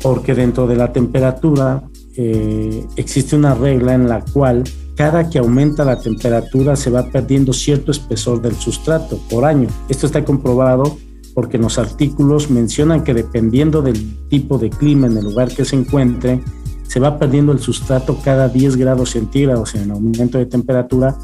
porque 0.02 0.34
dentro 0.34 0.66
de 0.66 0.74
la 0.74 0.92
temperatura 0.92 1.84
eh, 2.16 2.84
existe 2.96 3.36
una 3.36 3.54
regla 3.54 3.94
en 3.94 4.08
la 4.08 4.20
cual 4.20 4.64
cada 4.96 5.30
que 5.30 5.38
aumenta 5.38 5.84
la 5.84 6.00
temperatura 6.00 6.74
se 6.74 6.90
va 6.90 7.06
perdiendo 7.06 7.52
cierto 7.52 7.92
espesor 7.92 8.42
del 8.42 8.56
sustrato 8.56 9.20
por 9.30 9.44
año. 9.44 9.68
Esto 9.88 10.06
está 10.06 10.24
comprobado 10.24 10.98
porque 11.34 11.56
los 11.56 11.78
artículos 11.78 12.50
mencionan 12.50 13.04
que 13.04 13.14
dependiendo 13.14 13.80
del 13.80 14.26
tipo 14.28 14.58
de 14.58 14.70
clima 14.70 15.06
en 15.06 15.18
el 15.18 15.24
lugar 15.24 15.54
que 15.54 15.64
se 15.64 15.76
encuentre, 15.76 16.42
se 16.88 16.98
va 16.98 17.16
perdiendo 17.16 17.52
el 17.52 17.60
sustrato 17.60 18.18
cada 18.24 18.48
10 18.48 18.74
grados 18.74 19.10
centígrados 19.10 19.76
en 19.76 19.82
el 19.82 19.92
aumento 19.92 20.36
de 20.36 20.46
temperatura. 20.46 21.16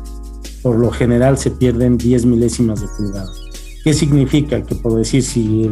Por 0.62 0.78
lo 0.78 0.92
general 0.92 1.36
se 1.36 1.50
pierden 1.50 1.98
10 1.98 2.26
milésimas 2.26 2.80
de 2.80 2.86
pulgada. 2.96 3.45
¿Qué 3.86 3.94
significa? 3.94 4.64
Que 4.64 4.74
por 4.74 4.96
decir, 4.96 5.22
si 5.22 5.70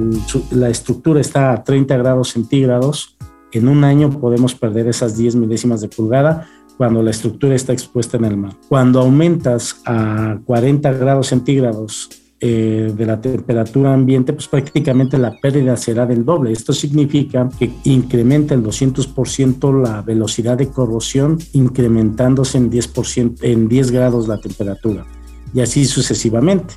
la 0.53 0.69
estructura 0.69 1.21
está 1.21 1.53
a 1.53 1.65
30 1.65 1.97
grados 1.97 2.29
centígrados, 2.29 3.17
en 3.51 3.67
un 3.67 3.83
año 3.83 4.09
podemos 4.09 4.55
perder 4.55 4.87
esas 4.87 5.17
10 5.17 5.35
milésimas 5.35 5.81
de 5.81 5.89
pulgada 5.89 6.47
cuando 6.77 7.03
la 7.03 7.11
estructura 7.11 7.57
está 7.57 7.73
expuesta 7.73 8.17
en 8.17 8.25
el 8.27 8.37
mar. 8.37 8.53
Cuando 8.69 9.01
aumentas 9.01 9.81
a 9.85 10.39
40 10.45 10.93
grados 10.93 11.27
centígrados 11.27 12.09
eh, 12.39 12.95
de 12.97 13.05
la 13.05 13.21
temperatura 13.21 13.93
ambiente, 13.93 14.33
pues 14.33 14.47
prácticamente 14.47 15.19
la 15.19 15.33
pérdida 15.33 15.77
será 15.77 16.07
del 16.07 16.25
doble. 16.25 16.53
Esto 16.53 16.73
significa 16.73 17.49
que 17.59 17.73
incrementa 17.83 18.55
el 18.55 18.63
200% 18.63 19.83
la 19.83 20.03
velocidad 20.03 20.57
de 20.57 20.69
corrosión, 20.69 21.39
incrementándose 21.53 22.59
en 22.59 22.71
10%, 22.71 23.39
en 23.43 23.67
10 23.67 23.91
grados 23.91 24.29
la 24.29 24.39
temperatura, 24.39 25.05
y 25.53 25.63
así 25.63 25.85
sucesivamente. 25.85 26.75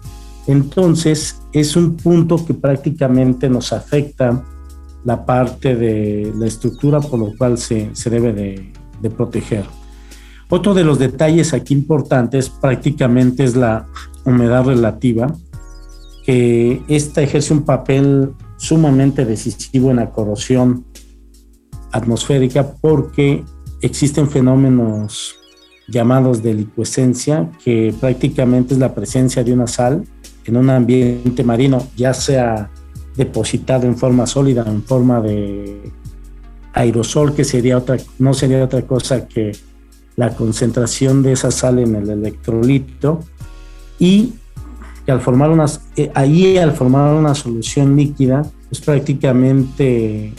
Entonces, 0.47 1.41
es 1.51 1.75
un 1.75 1.97
punto 1.97 2.43
que 2.45 2.53
prácticamente 2.53 3.49
nos 3.49 3.73
afecta 3.73 4.43
la 5.03 5.25
parte 5.25 5.75
de 5.75 6.33
la 6.35 6.47
estructura 6.47 6.99
por 6.99 7.19
lo 7.19 7.35
cual 7.37 7.57
se, 7.57 7.89
se 7.93 8.09
debe 8.09 8.33
de, 8.33 8.73
proteger. 9.09 9.63
Otro 10.49 10.73
de 10.73 10.83
los 10.83 10.99
detalles 10.99 11.53
aquí 11.53 11.73
importantes 11.73 12.49
prácticamente 12.49 13.43
es 13.43 13.55
la 13.55 13.87
humedad 14.25 14.65
relativa, 14.65 15.33
que 16.25 16.81
esta 16.89 17.21
ejerce 17.21 17.53
un 17.53 17.63
papel 17.63 18.33
sumamente 18.57 19.23
decisivo 19.23 19.91
en 19.91 19.97
la 19.97 20.09
corrosión 20.09 20.85
atmosférica 21.93 22.73
porque 22.81 23.45
existen 23.81 24.29
fenómenos 24.29 25.35
llamados 25.87 26.43
de 26.43 26.53
licuescencia, 26.53 27.49
que 27.63 27.93
prácticamente 27.97 28.73
es 28.73 28.79
la 28.79 28.93
presencia 28.93 29.43
de 29.43 29.53
una 29.53 29.67
sal 29.67 30.03
en 30.47 30.57
un 30.57 30.69
ambiente 30.69 31.43
marino, 31.43 31.87
ya 31.95 32.13
sea 32.13 32.71
depositado 33.15 33.85
en 33.85 33.97
forma 33.97 34.25
sólida, 34.25 34.63
en 34.67 34.83
forma 34.83 35.21
de 35.21 35.91
aerosol, 36.73 37.35
que 37.35 37.43
sería 37.43 37.77
otra, 37.77 37.97
no 38.19 38.33
sería 38.33 38.63
otra 38.63 38.81
cosa 38.83 39.27
que 39.27 39.51
la 40.15 40.35
concentración 40.35 41.21
de 41.21 41.33
esa 41.33 41.51
sal 41.51 41.79
en 41.79 41.95
el 41.95 42.09
electrolito 42.09 43.19
y 43.99 44.33
al 45.07 45.21
formar 45.21 45.49
unas, 45.49 45.81
eh, 45.95 46.11
ahí 46.13 46.57
al 46.57 46.73
formar 46.73 47.13
una 47.13 47.33
solución 47.35 47.95
líquida, 47.95 48.43
pues 48.69 48.81
prácticamente 48.81 50.33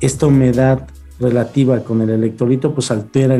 esta 0.00 0.26
humedad 0.26 0.86
relativa 1.20 1.80
con 1.80 2.00
el 2.00 2.10
electrolito 2.10 2.72
pues 2.72 2.90
altera 2.90 3.38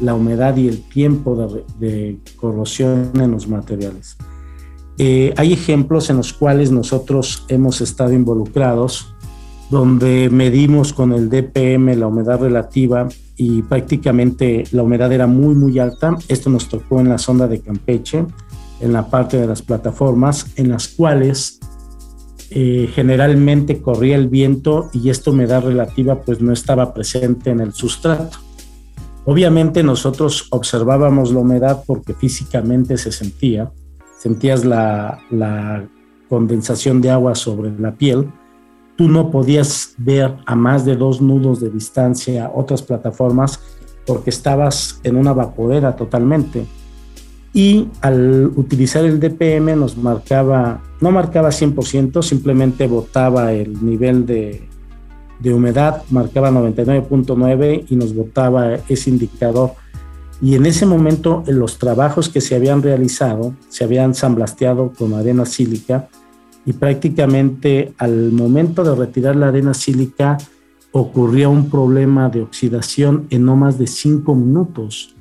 la 0.00 0.14
humedad 0.14 0.56
y 0.56 0.68
el 0.68 0.82
tiempo 0.88 1.62
de, 1.78 2.18
corrosión 2.36 3.12
en 3.14 3.30
los 3.30 3.46
materiales. 3.48 4.16
Eh, 5.04 5.34
hay 5.36 5.52
ejemplos 5.52 6.10
en 6.10 6.18
los 6.18 6.32
cuales 6.32 6.70
nosotros 6.70 7.44
hemos 7.48 7.80
estado 7.80 8.12
involucrados, 8.12 9.12
donde 9.68 10.30
medimos 10.30 10.92
con 10.92 11.12
el 11.12 11.28
DPM 11.28 11.96
la 11.96 12.06
humedad 12.06 12.38
relativa 12.38 13.08
y 13.36 13.62
prácticamente 13.62 14.62
la 14.70 14.84
humedad 14.84 15.10
era 15.10 15.26
muy, 15.26 15.56
muy 15.56 15.80
alta. 15.80 16.16
Esto 16.28 16.50
nos 16.50 16.68
tocó 16.68 17.00
en 17.00 17.08
la 17.08 17.18
sonda 17.18 17.48
de 17.48 17.58
Campeche, 17.58 18.24
en 18.78 18.92
la 18.92 19.10
parte 19.10 19.38
de 19.38 19.48
las 19.48 19.60
plataformas, 19.60 20.46
en 20.54 20.70
las 20.70 20.86
cuales 20.86 21.58
eh, 22.50 22.88
generalmente 22.94 23.82
corría 23.82 24.14
el 24.14 24.28
viento 24.28 24.88
y 24.92 25.10
esta 25.10 25.32
humedad 25.32 25.64
relativa 25.64 26.20
pues 26.20 26.40
no 26.40 26.52
estaba 26.52 26.94
presente 26.94 27.50
en 27.50 27.58
el 27.58 27.72
sustrato. 27.72 28.38
Obviamente 29.24 29.82
nosotros 29.82 30.46
observábamos 30.50 31.32
la 31.32 31.40
humedad 31.40 31.82
porque 31.88 32.14
físicamente 32.14 32.96
se 32.98 33.10
sentía, 33.10 33.72
sentías 34.22 34.64
la, 34.64 35.88
condensación 36.28 37.02
de 37.02 37.10
agua 37.10 37.34
sobre 37.34 37.78
la 37.78 37.90
piel, 37.92 38.32
tú 38.96 39.06
no 39.06 39.30
podías 39.30 39.94
ver 39.98 40.34
a 40.46 40.54
más 40.56 40.86
de 40.86 40.96
dos 40.96 41.20
nudos 41.20 41.60
de 41.60 41.68
distancia 41.68 42.50
otras 42.54 42.80
plataformas 42.80 43.60
porque 44.06 44.30
estabas 44.30 44.98
en 45.02 45.16
una 45.16 45.34
vaporera 45.34 45.94
totalmente. 45.94 46.64
Y 47.52 47.88
al 48.00 48.50
utilizar 48.56 49.04
el 49.04 49.20
DPM 49.20 49.76
nos 49.76 49.98
marcaba, 49.98 50.80
no 51.02 51.10
marcaba 51.10 51.50
100%, 51.50 52.22
simplemente 52.22 52.86
botaba 52.86 53.52
el 53.52 53.84
nivel 53.84 54.24
de 54.24 55.52
humedad, 55.52 56.02
marcaba 56.08 56.50
99.9 56.50 57.84
y 57.90 57.96
nos 57.96 58.14
botaba 58.14 58.76
ese 58.88 59.10
indicador. 59.10 59.72
Y 60.42 60.56
en 60.56 60.66
ese 60.66 60.86
momento 60.86 61.44
los 61.46 61.78
trabajos 61.78 62.28
que 62.28 62.40
se 62.40 62.56
habían 62.56 62.82
realizado, 62.82 63.54
se 63.68 63.84
habían 63.84 64.12
samblasteado 64.12 64.92
con 64.92 65.14
arena 65.14 65.46
sílica, 65.46 66.08
y 66.66 66.72
prácticamente 66.72 67.92
al 67.96 68.32
momento 68.32 68.82
de 68.82 68.94
retirar 68.94 69.36
la 69.36 69.48
arena 69.48 69.72
sílica 69.72 70.38
ocurría 70.90 71.48
un 71.48 71.70
problema 71.70 72.28
de 72.28 72.42
oxidación 72.42 73.26
en 73.30 73.44
no 73.44 73.56
más 73.56 73.78
de 73.78 73.86
cinco 73.86 74.34
minutos. 74.34 75.14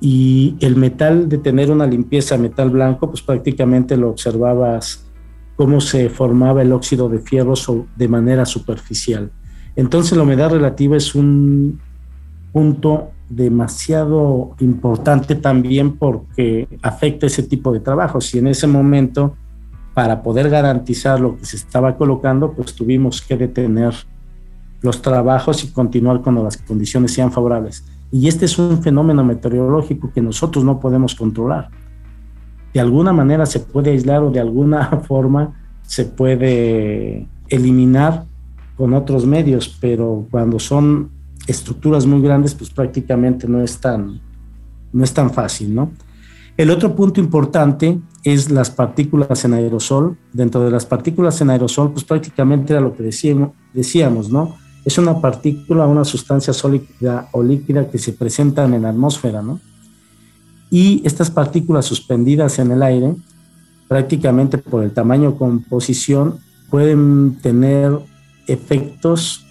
Y 0.00 0.56
el 0.60 0.74
metal, 0.74 1.28
de 1.28 1.38
tener 1.38 1.70
una 1.70 1.86
limpieza 1.86 2.36
metal 2.36 2.70
blanco, 2.70 3.08
pues 3.08 3.22
prácticamente 3.22 3.96
lo 3.96 4.10
observabas 4.10 5.06
cómo 5.54 5.80
se 5.80 6.10
formaba 6.10 6.62
el 6.62 6.72
óxido 6.72 7.08
de 7.08 7.20
fierro 7.20 7.54
de 7.96 8.08
manera 8.08 8.44
superficial. 8.44 9.30
Entonces 9.76 10.16
la 10.16 10.24
humedad 10.24 10.50
relativa 10.50 10.96
es 10.96 11.14
un 11.14 11.80
punto 12.52 13.10
demasiado 13.34 14.54
importante 14.60 15.34
también 15.34 15.96
porque 15.96 16.68
afecta 16.82 17.26
ese 17.26 17.42
tipo 17.42 17.72
de 17.72 17.80
trabajos. 17.80 18.34
Y 18.34 18.38
en 18.38 18.48
ese 18.48 18.66
momento 18.66 19.36
para 19.94 20.22
poder 20.22 20.48
garantizar 20.48 21.20
lo 21.20 21.36
que 21.36 21.44
se 21.44 21.56
estaba 21.56 21.96
colocando, 21.96 22.52
pues 22.52 22.74
tuvimos 22.74 23.20
que 23.20 23.36
detener 23.36 23.94
los 24.80 25.02
trabajos 25.02 25.64
y 25.64 25.68
continuar 25.68 26.22
cuando 26.22 26.42
las 26.42 26.56
condiciones 26.56 27.12
sean 27.12 27.30
favorables. 27.30 27.84
Y 28.10 28.28
este 28.28 28.46
es 28.46 28.58
un 28.58 28.82
fenómeno 28.82 29.24
meteorológico 29.24 30.10
que 30.12 30.20
nosotros 30.20 30.64
no 30.64 30.80
podemos 30.80 31.14
controlar. 31.14 31.68
De 32.72 32.80
alguna 32.80 33.12
manera 33.12 33.46
se 33.46 33.60
puede 33.60 33.90
aislar 33.90 34.22
o 34.22 34.30
de 34.30 34.40
alguna 34.40 34.84
forma 35.06 35.54
se 35.82 36.06
puede 36.06 37.26
eliminar 37.48 38.24
con 38.76 38.94
otros 38.94 39.26
medios, 39.26 39.76
pero 39.80 40.26
cuando 40.30 40.58
son 40.58 41.10
estructuras 41.46 42.06
muy 42.06 42.20
grandes, 42.20 42.54
pues 42.54 42.70
prácticamente 42.70 43.48
no 43.48 43.62
es 43.62 43.78
tan, 43.78 44.20
no 44.92 45.04
es 45.04 45.12
tan 45.12 45.30
fácil, 45.30 45.74
¿no? 45.74 45.92
El 46.56 46.70
otro 46.70 46.94
punto 46.94 47.20
importante 47.20 47.98
es 48.24 48.50
las 48.50 48.70
partículas 48.70 49.44
en 49.44 49.54
aerosol. 49.54 50.18
Dentro 50.32 50.62
de 50.64 50.70
las 50.70 50.84
partículas 50.84 51.40
en 51.40 51.50
aerosol, 51.50 51.92
pues 51.92 52.04
prácticamente 52.04 52.72
era 52.72 52.82
lo 52.82 52.94
que 52.94 53.02
decíamos, 53.02 54.30
¿no? 54.30 54.56
Es 54.84 54.98
una 54.98 55.20
partícula, 55.20 55.86
una 55.86 56.04
sustancia 56.04 56.52
sólida 56.52 57.28
o 57.32 57.42
líquida 57.42 57.88
que 57.88 57.98
se 57.98 58.12
presentan 58.12 58.74
en 58.74 58.82
la 58.82 58.90
atmósfera, 58.90 59.40
¿no? 59.40 59.60
Y 60.70 61.02
estas 61.04 61.30
partículas 61.30 61.86
suspendidas 61.86 62.58
en 62.58 62.72
el 62.72 62.82
aire, 62.82 63.14
prácticamente 63.88 64.58
por 64.58 64.82
el 64.82 64.92
tamaño 64.92 65.36
composición, 65.36 66.38
pueden 66.70 67.38
tener 67.42 67.98
efectos 68.46 69.46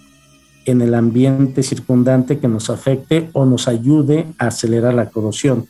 en 0.64 0.82
el 0.82 0.94
ambiente 0.94 1.62
circundante 1.62 2.38
que 2.38 2.48
nos 2.48 2.70
afecte 2.70 3.28
o 3.32 3.44
nos 3.44 3.68
ayude 3.68 4.26
a 4.38 4.48
acelerar 4.48 4.94
la 4.94 5.10
corrosión. 5.10 5.66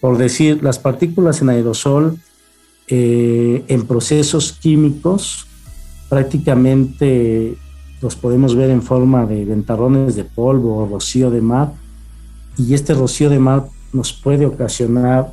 Por 0.00 0.18
decir, 0.18 0.62
las 0.62 0.78
partículas 0.78 1.40
en 1.40 1.50
aerosol 1.50 2.18
eh, 2.88 3.64
en 3.68 3.86
procesos 3.86 4.52
químicos 4.52 5.46
prácticamente 6.08 7.56
los 8.02 8.14
podemos 8.14 8.54
ver 8.54 8.70
en 8.70 8.82
forma 8.82 9.24
de 9.24 9.44
ventarrones 9.46 10.16
de 10.16 10.24
polvo 10.24 10.76
o 10.76 10.86
rocío 10.86 11.30
de 11.30 11.40
mar 11.40 11.72
y 12.58 12.74
este 12.74 12.92
rocío 12.92 13.30
de 13.30 13.38
mar 13.38 13.66
nos 13.92 14.12
puede 14.12 14.44
ocasionar 14.44 15.32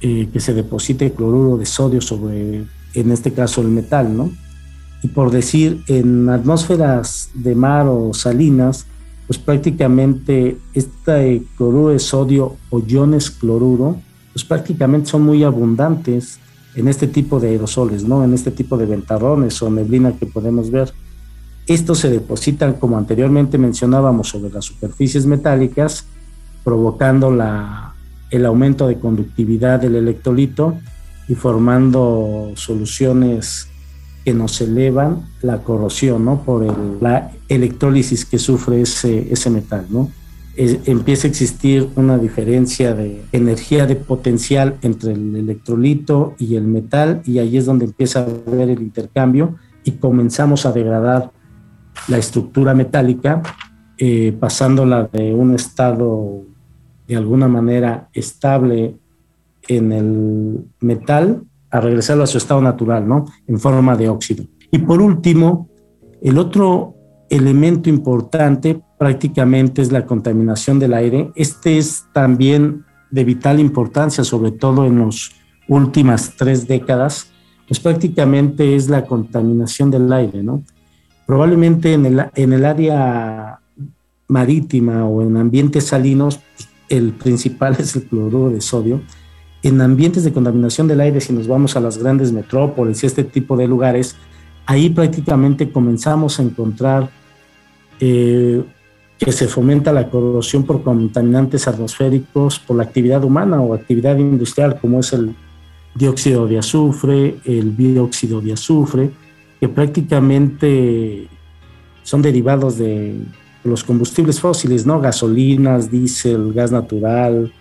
eh, 0.00 0.28
que 0.32 0.40
se 0.40 0.54
deposite 0.54 1.12
cloruro 1.12 1.58
de 1.58 1.66
sodio 1.66 2.00
sobre, 2.00 2.64
en 2.94 3.12
este 3.12 3.32
caso, 3.32 3.60
el 3.60 3.68
metal, 3.68 4.16
¿no? 4.16 4.30
Y 5.02 5.08
por 5.08 5.30
decir, 5.30 5.82
en 5.86 6.28
atmósferas 6.28 7.30
de 7.34 7.54
mar 7.54 7.86
o 7.88 8.12
salinas, 8.12 8.86
pues 9.26 9.38
prácticamente 9.38 10.58
este 10.74 11.42
cloruro 11.56 11.90
de 11.90 11.98
sodio 11.98 12.56
o 12.68 12.80
iones 12.80 13.30
cloruro, 13.30 13.96
pues 14.32 14.44
prácticamente 14.44 15.08
son 15.08 15.22
muy 15.22 15.44
abundantes 15.44 16.38
en 16.74 16.88
este 16.88 17.06
tipo 17.06 17.40
de 17.40 17.50
aerosoles, 17.50 18.04
¿no? 18.04 18.24
En 18.24 18.34
este 18.34 18.50
tipo 18.50 18.76
de 18.76 18.86
ventarrones 18.86 19.60
o 19.62 19.70
neblina 19.70 20.12
que 20.12 20.26
podemos 20.26 20.70
ver. 20.70 20.92
Estos 21.66 21.98
se 21.98 22.10
depositan, 22.10 22.74
como 22.74 22.98
anteriormente 22.98 23.56
mencionábamos, 23.56 24.28
sobre 24.28 24.52
las 24.52 24.64
superficies 24.64 25.26
metálicas, 25.26 26.06
provocando 26.64 27.30
la, 27.30 27.94
el 28.30 28.44
aumento 28.46 28.88
de 28.88 28.98
conductividad 28.98 29.80
del 29.80 29.96
electrolito 29.96 30.76
y 31.28 31.34
formando 31.34 32.52
soluciones 32.56 33.68
que 34.24 34.34
nos 34.34 34.60
elevan 34.60 35.26
la 35.42 35.62
corrosión, 35.62 36.24
¿no? 36.24 36.42
Por 36.42 37.02
la 37.02 37.32
electrólisis 37.48 38.24
que 38.24 38.38
sufre 38.38 38.82
ese, 38.82 39.32
ese 39.32 39.50
metal, 39.50 39.86
¿no? 39.90 40.10
empieza 40.56 41.26
a 41.26 41.30
existir 41.30 41.88
una 41.96 42.18
diferencia 42.18 42.94
de 42.94 43.24
energía 43.32 43.86
de 43.86 43.96
potencial 43.96 44.76
entre 44.82 45.12
el 45.12 45.34
electrolito 45.34 46.34
y 46.38 46.56
el 46.56 46.64
metal 46.64 47.22
y 47.24 47.38
ahí 47.38 47.56
es 47.56 47.64
donde 47.66 47.86
empieza 47.86 48.20
a 48.20 48.24
haber 48.24 48.68
el 48.68 48.82
intercambio 48.82 49.56
y 49.84 49.92
comenzamos 49.92 50.66
a 50.66 50.72
degradar 50.72 51.30
la 52.08 52.18
estructura 52.18 52.74
metálica 52.74 53.42
eh, 53.96 54.36
pasándola 54.38 55.08
de 55.12 55.32
un 55.34 55.54
estado 55.54 56.42
de 57.06 57.16
alguna 57.16 57.48
manera 57.48 58.08
estable 58.12 58.96
en 59.68 59.92
el 59.92 60.64
metal 60.80 61.42
a 61.70 61.80
regresarlo 61.80 62.24
a 62.24 62.26
su 62.26 62.38
estado 62.38 62.60
natural, 62.60 63.06
¿no? 63.06 63.26
En 63.46 63.58
forma 63.58 63.96
de 63.96 64.08
óxido. 64.08 64.44
Y 64.70 64.78
por 64.78 65.00
último, 65.00 65.68
el 66.20 66.38
otro 66.38 66.94
elemento 67.28 67.88
importante 67.88 68.80
prácticamente 68.98 69.80
es 69.80 69.92
la 69.92 70.04
contaminación 70.04 70.78
del 70.78 70.94
aire. 70.94 71.30
Este 71.34 71.78
es 71.78 72.04
también 72.12 72.84
de 73.10 73.24
vital 73.24 73.60
importancia, 73.60 74.24
sobre 74.24 74.52
todo 74.52 74.84
en 74.84 75.04
las 75.04 75.30
últimas 75.68 76.34
tres 76.36 76.66
décadas, 76.66 77.30
pues 77.66 77.78
prácticamente 77.78 78.74
es 78.74 78.88
la 78.88 79.06
contaminación 79.06 79.90
del 79.90 80.12
aire, 80.12 80.42
¿no? 80.42 80.62
Probablemente 81.26 81.92
en 81.92 82.06
el, 82.06 82.26
en 82.34 82.52
el 82.52 82.64
área 82.64 83.60
marítima 84.26 85.04
o 85.06 85.22
en 85.22 85.36
ambientes 85.36 85.84
salinos, 85.84 86.40
el 86.88 87.12
principal 87.12 87.76
es 87.78 87.94
el 87.96 88.04
cloruro 88.04 88.50
de 88.50 88.60
sodio. 88.60 89.00
En 89.62 89.80
ambientes 89.80 90.24
de 90.24 90.32
contaminación 90.32 90.88
del 90.88 91.00
aire, 91.00 91.20
si 91.20 91.32
nos 91.32 91.46
vamos 91.46 91.76
a 91.76 91.80
las 91.80 91.98
grandes 91.98 92.32
metrópolis 92.32 93.02
y 93.02 93.06
este 93.06 93.24
tipo 93.24 93.56
de 93.56 93.68
lugares, 93.68 94.16
ahí 94.64 94.88
prácticamente 94.88 95.70
comenzamos 95.70 96.38
a 96.38 96.42
encontrar 96.42 97.10
eh, 98.00 98.62
que 99.18 99.32
se 99.32 99.48
fomenta 99.48 99.92
la 99.92 100.08
corrosión 100.08 100.62
por 100.64 100.82
contaminantes 100.82 101.68
atmosféricos 101.68 102.58
por 102.58 102.76
la 102.76 102.84
actividad 102.84 103.22
humana 103.22 103.60
o 103.60 103.74
actividad 103.74 104.16
industrial, 104.16 104.78
como 104.80 105.00
es 105.00 105.12
el 105.12 105.34
dióxido 105.94 106.46
de 106.46 106.58
azufre, 106.58 107.36
el 107.44 107.76
dióxido 107.76 108.40
de 108.40 108.54
azufre, 108.54 109.10
que 109.60 109.68
prácticamente 109.68 111.28
son 112.02 112.22
derivados 112.22 112.78
de 112.78 113.20
los 113.62 113.84
combustibles 113.84 114.40
fósiles, 114.40 114.86
¿no? 114.86 115.00
Gasolinas, 115.00 115.90
diésel, 115.90 116.54
gas 116.54 116.72
natural 116.72 117.52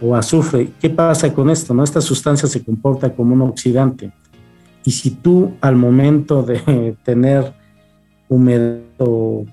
o 0.00 0.14
azufre. 0.14 0.72
¿Qué 0.80 0.90
pasa 0.90 1.32
con 1.32 1.50
esto? 1.50 1.74
No? 1.74 1.84
Esta 1.84 2.00
sustancia 2.00 2.48
se 2.48 2.64
comporta 2.64 3.14
como 3.14 3.34
un 3.34 3.42
oxidante. 3.42 4.12
Y 4.84 4.90
si 4.90 5.10
tú 5.10 5.52
al 5.60 5.76
momento 5.76 6.42
de 6.42 6.96
tener 7.04 7.54
humedad 8.28 8.80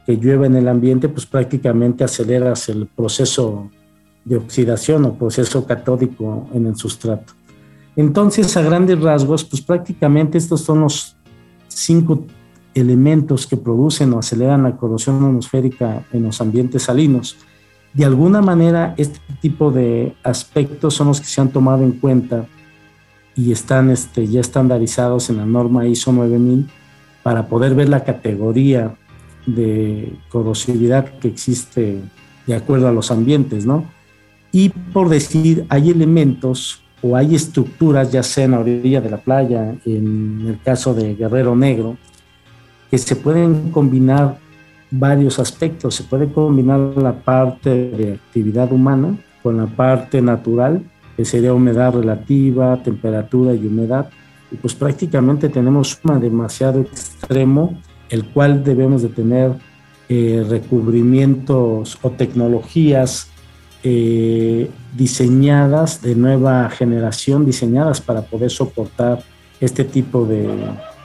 que 0.05 0.17
llueve 0.17 0.47
en 0.47 0.55
el 0.55 0.67
ambiente, 0.67 1.09
pues 1.09 1.25
prácticamente 1.25 2.03
aceleras 2.03 2.69
el 2.69 2.87
proceso 2.87 3.69
de 4.23 4.37
oxidación 4.37 5.05
o 5.05 5.15
proceso 5.15 5.65
catódico 5.65 6.47
en 6.53 6.67
el 6.67 6.75
sustrato. 6.75 7.33
Entonces, 7.95 8.55
a 8.55 8.61
grandes 8.61 9.01
rasgos, 9.01 9.43
pues 9.43 9.61
prácticamente 9.61 10.37
estos 10.37 10.61
son 10.61 10.81
los 10.81 11.15
cinco 11.67 12.25
elementos 12.73 13.47
que 13.47 13.57
producen 13.57 14.13
o 14.13 14.19
aceleran 14.19 14.63
la 14.63 14.77
corrosión 14.77 15.15
atmosférica 15.23 16.05
en 16.13 16.23
los 16.23 16.39
ambientes 16.39 16.83
salinos. 16.83 17.37
De 17.93 18.05
alguna 18.05 18.41
manera, 18.41 18.93
este 18.97 19.19
tipo 19.41 19.71
de 19.71 20.13
aspectos 20.23 20.93
son 20.93 21.07
los 21.07 21.19
que 21.19 21.27
se 21.27 21.41
han 21.41 21.49
tomado 21.49 21.83
en 21.83 21.91
cuenta 21.91 22.45
y 23.35 23.51
están 23.51 23.89
este, 23.89 24.27
ya 24.27 24.39
estandarizados 24.39 25.29
en 25.29 25.37
la 25.37 25.45
norma 25.45 25.85
ISO 25.87 26.11
9000 26.11 26.69
para 27.23 27.47
poder 27.47 27.75
ver 27.75 27.89
la 27.89 28.03
categoría 28.03 28.95
de 29.45 30.13
corrosividad 30.29 31.05
que 31.19 31.27
existe 31.27 31.99
de 32.47 32.55
acuerdo 32.55 32.87
a 32.87 32.91
los 32.91 33.11
ambientes, 33.11 33.65
¿no? 33.65 33.85
Y 34.51 34.69
por 34.69 35.09
decir, 35.09 35.65
hay 35.69 35.89
elementos 35.89 36.83
o 37.01 37.15
hay 37.15 37.35
estructuras, 37.35 38.11
ya 38.11 38.23
sea 38.23 38.45
en 38.45 38.51
la 38.51 38.59
orilla 38.59 39.01
de 39.01 39.09
la 39.09 39.17
playa, 39.17 39.75
en 39.85 40.45
el 40.47 40.59
caso 40.61 40.93
de 40.93 41.15
Guerrero 41.15 41.55
Negro, 41.55 41.97
que 42.89 42.97
se 42.97 43.15
pueden 43.15 43.71
combinar 43.71 44.37
varios 44.91 45.39
aspectos. 45.39 45.95
Se 45.95 46.03
puede 46.03 46.31
combinar 46.31 46.79
la 46.97 47.13
parte 47.13 47.69
de 47.69 48.13
actividad 48.13 48.71
humana 48.71 49.17
con 49.41 49.57
la 49.57 49.65
parte 49.65 50.21
natural, 50.21 50.83
que 51.17 51.25
sería 51.25 51.53
humedad 51.53 51.93
relativa, 51.93 52.81
temperatura 52.83 53.53
y 53.53 53.65
humedad, 53.65 54.09
y 54.51 54.57
pues 54.57 54.75
prácticamente 54.75 55.49
tenemos 55.49 55.99
un 56.03 56.19
demasiado 56.19 56.81
extremo, 56.81 57.79
el 58.09 58.25
cual 58.25 58.63
debemos 58.63 59.01
de 59.01 59.09
tener 59.09 59.53
eh, 60.09 60.45
recubrimientos 60.47 61.97
o 62.01 62.11
tecnologías 62.11 63.29
eh, 63.83 64.69
diseñadas 64.95 66.01
de 66.01 66.15
nueva 66.15 66.69
generación, 66.69 67.45
diseñadas 67.45 68.01
para 68.01 68.21
poder 68.21 68.51
soportar 68.51 69.23
este 69.61 69.85
tipo 69.85 70.25
de, 70.25 70.49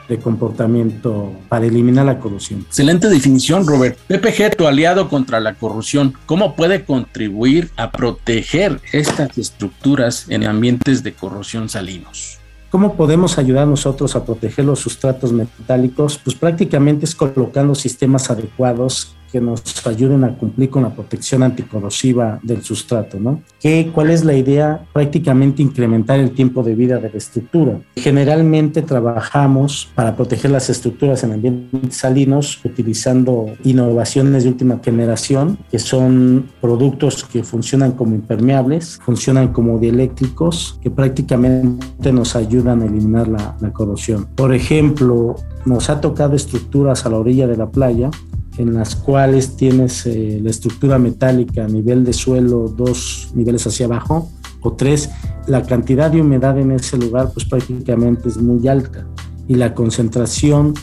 de 0.08 0.18
comportamiento 0.18 1.32
para 1.48 1.66
eliminar 1.66 2.06
la 2.06 2.18
corrupción. 2.18 2.60
Excelente 2.60 3.08
definición, 3.08 3.66
Robert. 3.66 3.98
PPG, 4.08 4.56
tu 4.56 4.66
aliado 4.66 5.08
contra 5.08 5.40
la 5.40 5.54
corrupción, 5.54 6.14
¿cómo 6.26 6.54
puede 6.54 6.84
contribuir 6.84 7.70
a 7.76 7.90
proteger 7.90 8.80
estas 8.92 9.36
estructuras 9.38 10.26
en 10.28 10.44
ambientes 10.44 11.02
de 11.02 11.12
corrosión 11.12 11.68
salinos? 11.68 12.38
¿Cómo 12.70 12.94
podemos 12.94 13.38
ayudar 13.38 13.66
nosotros 13.66 14.16
a 14.16 14.24
proteger 14.24 14.64
los 14.64 14.80
sustratos 14.80 15.32
metálicos? 15.32 16.18
Pues 16.22 16.36
prácticamente 16.36 17.04
es 17.04 17.14
colocando 17.14 17.74
sistemas 17.74 18.28
adecuados 18.30 19.16
que 19.30 19.40
nos 19.40 19.86
ayuden 19.86 20.24
a 20.24 20.36
cumplir 20.36 20.70
con 20.70 20.82
la 20.82 20.94
protección 20.94 21.42
anticorrosiva 21.42 22.38
del 22.42 22.62
sustrato, 22.62 23.18
¿no? 23.18 23.42
¿Qué, 23.60 23.90
¿Cuál 23.92 24.10
es 24.10 24.24
la 24.24 24.34
idea? 24.34 24.86
Prácticamente 24.92 25.62
incrementar 25.62 26.18
el 26.18 26.32
tiempo 26.32 26.62
de 26.62 26.74
vida 26.74 26.98
de 26.98 27.10
la 27.10 27.16
estructura. 27.16 27.80
Generalmente 27.96 28.82
trabajamos 28.82 29.88
para 29.94 30.16
proteger 30.16 30.50
las 30.50 30.70
estructuras 30.70 31.22
en 31.24 31.32
ambientes 31.32 31.96
salinos 31.96 32.60
utilizando 32.64 33.46
innovaciones 33.64 34.44
de 34.44 34.50
última 34.50 34.80
generación, 34.82 35.58
que 35.70 35.78
son 35.78 36.46
productos 36.60 37.24
que 37.24 37.42
funcionan 37.42 37.92
como 37.92 38.14
impermeables, 38.14 38.98
funcionan 39.04 39.52
como 39.52 39.78
dieléctricos, 39.78 40.78
que 40.82 40.90
prácticamente 40.90 42.12
nos 42.12 42.36
ayudan 42.36 42.82
a 42.82 42.86
eliminar 42.86 43.28
la, 43.28 43.56
la 43.60 43.72
corrosión. 43.72 44.26
Por 44.34 44.54
ejemplo, 44.54 45.36
nos 45.64 45.90
ha 45.90 46.00
tocado 46.00 46.36
estructuras 46.36 47.04
a 47.06 47.10
la 47.10 47.18
orilla 47.18 47.46
de 47.46 47.56
la 47.56 47.66
playa 47.70 48.10
en 48.58 48.74
las 48.74 48.96
cuales 48.96 49.56
tienes 49.56 50.06
eh, 50.06 50.40
la 50.42 50.50
estructura 50.50 50.98
metálica 50.98 51.64
a 51.64 51.68
nivel 51.68 52.04
de 52.04 52.12
suelo, 52.12 52.68
dos 52.68 53.30
niveles 53.34 53.66
hacia 53.66 53.86
abajo 53.86 54.30
o 54.62 54.72
tres, 54.72 55.10
la 55.46 55.62
cantidad 55.62 56.10
de 56.10 56.20
humedad 56.20 56.58
en 56.58 56.72
ese 56.72 56.98
lugar 56.98 57.30
pues 57.32 57.46
prácticamente 57.46 58.28
es 58.28 58.36
muy 58.36 58.66
alta. 58.68 59.06
Y 59.48 59.54
la 59.54 59.74
concentración 59.74 60.74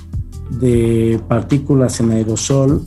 de 0.51 1.19
partículas 1.27 1.99
en 1.99 2.11
aerosol 2.11 2.85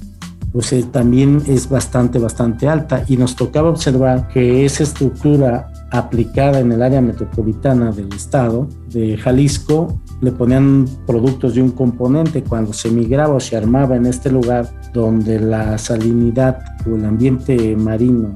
pues 0.53 0.73
eh, 0.73 0.85
también 0.91 1.43
es 1.47 1.69
bastante, 1.69 2.19
bastante 2.19 2.69
alta. 2.69 3.05
Y 3.09 3.17
nos 3.17 3.37
tocaba 3.37 3.69
observar 3.69 4.29
que 4.29 4.65
esa 4.65 4.85
estructura 4.85 5.71
aplicada 5.99 6.61
en 6.61 6.73
el 6.73 6.83
área 6.83 7.01
metropolitana 7.01 7.91
del 7.91 8.13
estado 8.13 8.69
de 8.91 9.17
Jalisco, 9.17 10.01
le 10.21 10.33
ponían 10.33 10.87
productos 11.07 11.55
de 11.55 11.63
un 11.63 11.71
componente. 11.71 12.43
Cuando 12.43 12.73
se 12.73 12.91
migraba 12.91 13.35
o 13.35 13.41
se 13.41 13.57
armaba 13.57 13.97
en 13.97 14.07
este 14.07 14.31
lugar 14.31 14.69
donde 14.93 15.41
la 15.41 15.79
salinidad 15.79 16.59
o 16.87 16.97
el 16.97 17.05
ambiente 17.05 17.77
marino 17.77 18.35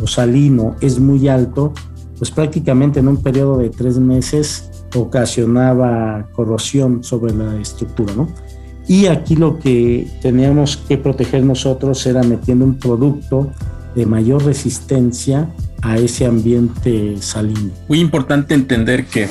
o 0.00 0.06
salino 0.06 0.76
es 0.80 0.98
muy 0.98 1.28
alto, 1.28 1.72
pues 2.18 2.30
prácticamente 2.30 3.00
en 3.00 3.08
un 3.08 3.22
periodo 3.22 3.58
de 3.58 3.70
tres 3.70 3.98
meses 3.98 4.70
ocasionaba 4.94 6.28
corrosión 6.32 7.04
sobre 7.04 7.34
la 7.34 7.56
estructura, 7.60 8.12
¿no? 8.14 8.28
Y 8.86 9.06
aquí 9.06 9.36
lo 9.36 9.58
que 9.58 10.08
teníamos 10.22 10.78
que 10.78 10.96
proteger 10.96 11.44
nosotros 11.44 12.04
era 12.06 12.22
metiendo 12.22 12.64
un 12.64 12.78
producto 12.78 13.50
de 13.98 14.06
mayor 14.06 14.44
resistencia 14.44 15.50
a 15.82 15.98
ese 15.98 16.24
ambiente 16.24 17.16
salino. 17.20 17.72
Muy 17.88 17.98
importante 17.98 18.54
entender 18.54 19.06
que 19.06 19.28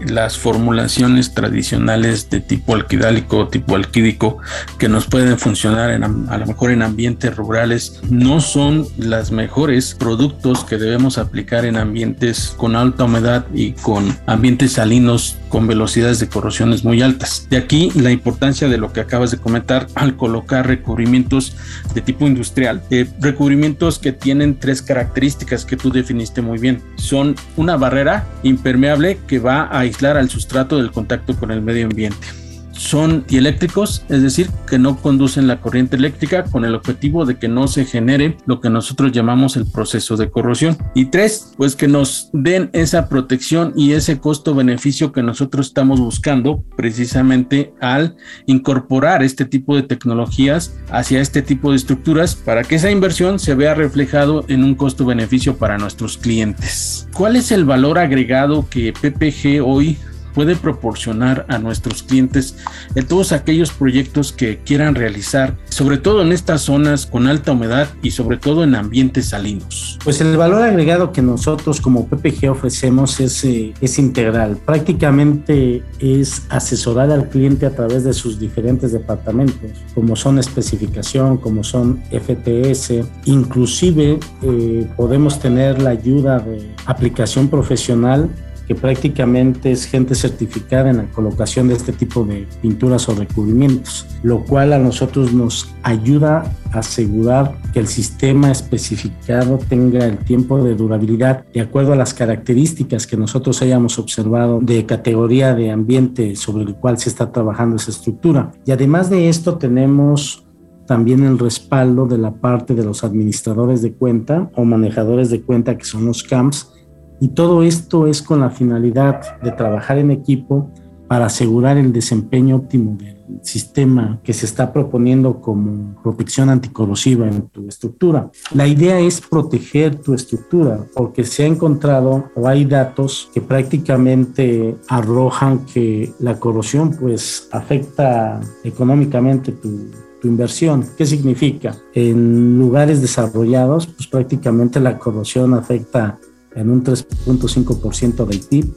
las 0.00 0.38
formulaciones 0.38 1.34
tradicionales 1.34 2.30
de 2.30 2.40
tipo 2.40 2.74
alquidálico, 2.74 3.48
tipo 3.48 3.76
alquídico, 3.76 4.38
que 4.78 4.88
nos 4.88 5.06
pueden 5.06 5.38
funcionar 5.38 5.90
en, 5.90 6.04
a 6.04 6.38
lo 6.38 6.46
mejor 6.46 6.70
en 6.70 6.82
ambientes 6.82 7.34
rurales, 7.36 8.00
no 8.08 8.40
son 8.40 8.86
las 8.98 9.30
mejores 9.30 9.94
productos 9.94 10.64
que 10.64 10.76
debemos 10.76 11.18
aplicar 11.18 11.64
en 11.64 11.76
ambientes 11.76 12.54
con 12.56 12.76
alta 12.76 13.04
humedad 13.04 13.46
y 13.54 13.72
con 13.72 14.16
ambientes 14.26 14.72
salinos 14.72 15.36
con 15.48 15.66
velocidades 15.66 16.20
de 16.20 16.28
corrosiones 16.28 16.84
muy 16.84 17.02
altas. 17.02 17.46
De 17.50 17.56
aquí 17.56 17.90
la 17.94 18.10
importancia 18.10 18.68
de 18.68 18.78
lo 18.78 18.92
que 18.92 19.00
acabas 19.00 19.30
de 19.30 19.38
comentar 19.38 19.88
al 19.94 20.16
colocar 20.16 20.66
recubrimientos 20.66 21.56
de 21.92 22.00
tipo 22.00 22.26
industrial. 22.26 22.82
Eh, 22.90 23.06
recubrimientos 23.20 23.98
que 23.98 24.12
tienen 24.12 24.58
tres 24.58 24.80
características 24.80 25.64
que 25.64 25.76
tú 25.76 25.90
definiste 25.90 26.40
muy 26.40 26.58
bien. 26.58 26.80
Son 26.96 27.34
una 27.56 27.76
barrera 27.76 28.26
impermeable 28.42 29.18
que 29.26 29.38
va 29.38 29.59
a 29.62 29.80
aislar 29.80 30.16
al 30.16 30.30
sustrato 30.30 30.76
del 30.76 30.90
contacto 30.90 31.34
con 31.36 31.50
el 31.50 31.62
medio 31.62 31.86
ambiente 31.86 32.39
son 32.80 33.26
dieléctricos, 33.28 34.04
es 34.08 34.22
decir, 34.22 34.48
que 34.66 34.78
no 34.78 34.96
conducen 34.96 35.46
la 35.46 35.60
corriente 35.60 35.96
eléctrica 35.96 36.44
con 36.44 36.64
el 36.64 36.74
objetivo 36.74 37.26
de 37.26 37.38
que 37.38 37.46
no 37.46 37.68
se 37.68 37.84
genere 37.84 38.38
lo 38.46 38.62
que 38.62 38.70
nosotros 38.70 39.12
llamamos 39.12 39.58
el 39.58 39.66
proceso 39.66 40.16
de 40.16 40.30
corrosión. 40.30 40.78
Y 40.94 41.06
tres, 41.06 41.52
pues 41.58 41.76
que 41.76 41.88
nos 41.88 42.30
den 42.32 42.70
esa 42.72 43.10
protección 43.10 43.74
y 43.76 43.92
ese 43.92 44.18
costo-beneficio 44.18 45.12
que 45.12 45.22
nosotros 45.22 45.66
estamos 45.66 46.00
buscando 46.00 46.64
precisamente 46.74 47.74
al 47.80 48.16
incorporar 48.46 49.22
este 49.22 49.44
tipo 49.44 49.76
de 49.76 49.82
tecnologías 49.82 50.74
hacia 50.90 51.20
este 51.20 51.42
tipo 51.42 51.72
de 51.72 51.76
estructuras 51.76 52.34
para 52.34 52.64
que 52.64 52.76
esa 52.76 52.90
inversión 52.90 53.38
se 53.38 53.54
vea 53.54 53.74
reflejado 53.74 54.46
en 54.48 54.64
un 54.64 54.74
costo-beneficio 54.74 55.58
para 55.58 55.76
nuestros 55.76 56.16
clientes. 56.16 57.06
¿Cuál 57.12 57.36
es 57.36 57.52
el 57.52 57.66
valor 57.66 57.98
agregado 57.98 58.66
que 58.70 58.94
PPG 58.94 59.62
hoy 59.62 59.98
puede 60.40 60.56
proporcionar 60.56 61.44
a 61.50 61.58
nuestros 61.58 62.02
clientes 62.02 62.56
en 62.94 63.06
todos 63.06 63.32
aquellos 63.32 63.72
proyectos 63.72 64.32
que 64.32 64.56
quieran 64.56 64.94
realizar, 64.94 65.58
sobre 65.68 65.98
todo 65.98 66.22
en 66.22 66.32
estas 66.32 66.62
zonas 66.62 67.04
con 67.04 67.26
alta 67.26 67.52
humedad 67.52 67.88
y 68.02 68.12
sobre 68.12 68.38
todo 68.38 68.64
en 68.64 68.74
ambientes 68.74 69.28
salinos? 69.28 69.98
Pues 70.02 70.22
el 70.22 70.34
valor 70.38 70.62
agregado 70.62 71.12
que 71.12 71.20
nosotros 71.20 71.82
como 71.82 72.06
PPG 72.06 72.48
ofrecemos 72.48 73.20
es, 73.20 73.44
eh, 73.44 73.74
es 73.82 73.98
integral. 73.98 74.56
Prácticamente 74.64 75.82
es 75.98 76.46
asesorar 76.48 77.10
al 77.10 77.28
cliente 77.28 77.66
a 77.66 77.76
través 77.76 78.04
de 78.04 78.14
sus 78.14 78.38
diferentes 78.38 78.92
departamentos, 78.92 79.70
como 79.94 80.16
son 80.16 80.38
especificación, 80.38 81.36
como 81.36 81.62
son 81.62 82.00
FTS, 82.10 83.04
inclusive 83.26 84.18
eh, 84.40 84.90
podemos 84.96 85.38
tener 85.38 85.82
la 85.82 85.90
ayuda 85.90 86.38
de 86.38 86.66
aplicación 86.86 87.50
profesional 87.50 88.30
que 88.70 88.76
prácticamente 88.76 89.72
es 89.72 89.84
gente 89.84 90.14
certificada 90.14 90.90
en 90.90 90.98
la 90.98 91.04
colocación 91.06 91.66
de 91.66 91.74
este 91.74 91.92
tipo 91.92 92.22
de 92.22 92.46
pinturas 92.62 93.08
o 93.08 93.16
recubrimientos, 93.16 94.06
lo 94.22 94.44
cual 94.44 94.72
a 94.72 94.78
nosotros 94.78 95.32
nos 95.32 95.74
ayuda 95.82 96.44
a 96.70 96.78
asegurar 96.78 97.56
que 97.72 97.80
el 97.80 97.88
sistema 97.88 98.48
especificado 98.52 99.58
tenga 99.58 100.06
el 100.06 100.18
tiempo 100.18 100.62
de 100.62 100.76
durabilidad 100.76 101.44
de 101.52 101.62
acuerdo 101.62 101.94
a 101.94 101.96
las 101.96 102.14
características 102.14 103.08
que 103.08 103.16
nosotros 103.16 103.60
hayamos 103.60 103.98
observado 103.98 104.60
de 104.62 104.86
categoría 104.86 105.52
de 105.52 105.72
ambiente 105.72 106.36
sobre 106.36 106.62
el 106.62 106.76
cual 106.76 106.96
se 106.96 107.08
está 107.08 107.32
trabajando 107.32 107.74
esa 107.74 107.90
estructura. 107.90 108.52
Y 108.64 108.70
además 108.70 109.10
de 109.10 109.28
esto 109.28 109.58
tenemos 109.58 110.46
también 110.86 111.24
el 111.24 111.40
respaldo 111.40 112.06
de 112.06 112.18
la 112.18 112.34
parte 112.34 112.76
de 112.76 112.84
los 112.84 113.02
administradores 113.02 113.82
de 113.82 113.94
cuenta 113.94 114.48
o 114.54 114.64
manejadores 114.64 115.28
de 115.28 115.42
cuenta 115.42 115.76
que 115.76 115.84
son 115.84 116.06
los 116.06 116.22
CAMPS 116.22 116.79
y 117.20 117.28
todo 117.28 117.62
esto 117.62 118.06
es 118.06 118.22
con 118.22 118.40
la 118.40 118.50
finalidad 118.50 119.40
de 119.40 119.52
trabajar 119.52 119.98
en 119.98 120.10
equipo 120.10 120.70
para 121.10 121.26
asegurar 121.26 121.76
el 121.76 121.92
desempeño 121.92 122.54
óptimo 122.54 122.96
del 122.96 123.40
sistema 123.42 124.20
que 124.22 124.32
se 124.32 124.46
está 124.46 124.72
proponiendo 124.72 125.40
como 125.40 126.00
protección 126.02 126.48
anticorrosiva 126.48 127.26
en 127.26 127.48
tu 127.48 127.66
estructura. 127.66 128.30
La 128.54 128.68
idea 128.68 129.00
es 129.00 129.20
proteger 129.20 129.96
tu 129.96 130.14
estructura 130.14 130.84
porque 130.94 131.24
se 131.24 131.42
ha 131.42 131.46
encontrado 131.46 132.30
o 132.36 132.46
hay 132.46 132.64
datos 132.64 133.28
que 133.34 133.40
prácticamente 133.40 134.76
arrojan 134.88 135.66
que 135.66 136.12
la 136.20 136.38
corrosión 136.38 136.92
pues 136.92 137.48
afecta 137.50 138.40
económicamente 138.62 139.50
tu, 139.50 139.90
tu 140.20 140.28
inversión. 140.28 140.84
¿Qué 140.96 141.06
significa? 141.06 141.76
En 141.92 142.56
lugares 142.56 143.00
desarrollados, 143.00 143.88
pues 143.88 144.06
prácticamente 144.06 144.78
la 144.78 144.96
corrosión 144.98 145.54
afecta 145.54 146.20
en 146.54 146.70
un 146.70 146.84
3.5% 146.84 148.26
del 148.26 148.40
PIB 148.40 148.72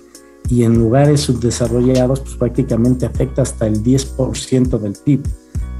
y 0.49 0.63
en 0.63 0.77
lugares 0.77 1.21
subdesarrollados 1.21 2.19
pues 2.19 2.35
prácticamente 2.35 3.05
afecta 3.05 3.41
hasta 3.41 3.67
el 3.67 3.83
10% 3.83 4.79
del 4.79 4.93
PIB. 4.93 5.21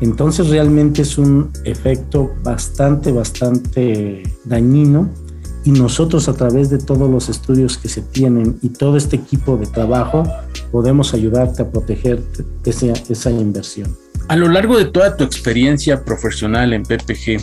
Entonces 0.02 0.50
realmente 0.50 1.02
es 1.04 1.18
un 1.18 1.52
efecto 1.64 2.34
bastante, 2.44 3.12
bastante 3.12 4.24
dañino 4.44 5.10
y 5.64 5.72
nosotros 5.72 6.28
a 6.28 6.34
través 6.34 6.70
de 6.70 6.78
todos 6.78 7.10
los 7.10 7.30
estudios 7.30 7.78
que 7.78 7.88
se 7.88 8.02
tienen 8.02 8.58
y 8.62 8.70
todo 8.70 8.98
este 8.98 9.16
equipo 9.16 9.56
de 9.56 9.66
trabajo 9.66 10.24
podemos 10.72 11.14
ayudarte 11.14 11.62
a 11.62 11.72
proteger 11.72 12.22
esa, 12.66 12.88
esa 12.88 13.32
inversión. 13.32 13.96
A 14.28 14.36
lo 14.36 14.50
largo 14.50 14.78
de 14.78 14.86
toda 14.86 15.16
tu 15.16 15.24
experiencia 15.24 16.04
profesional 16.04 16.74
en 16.74 16.84
PPG, 16.84 17.40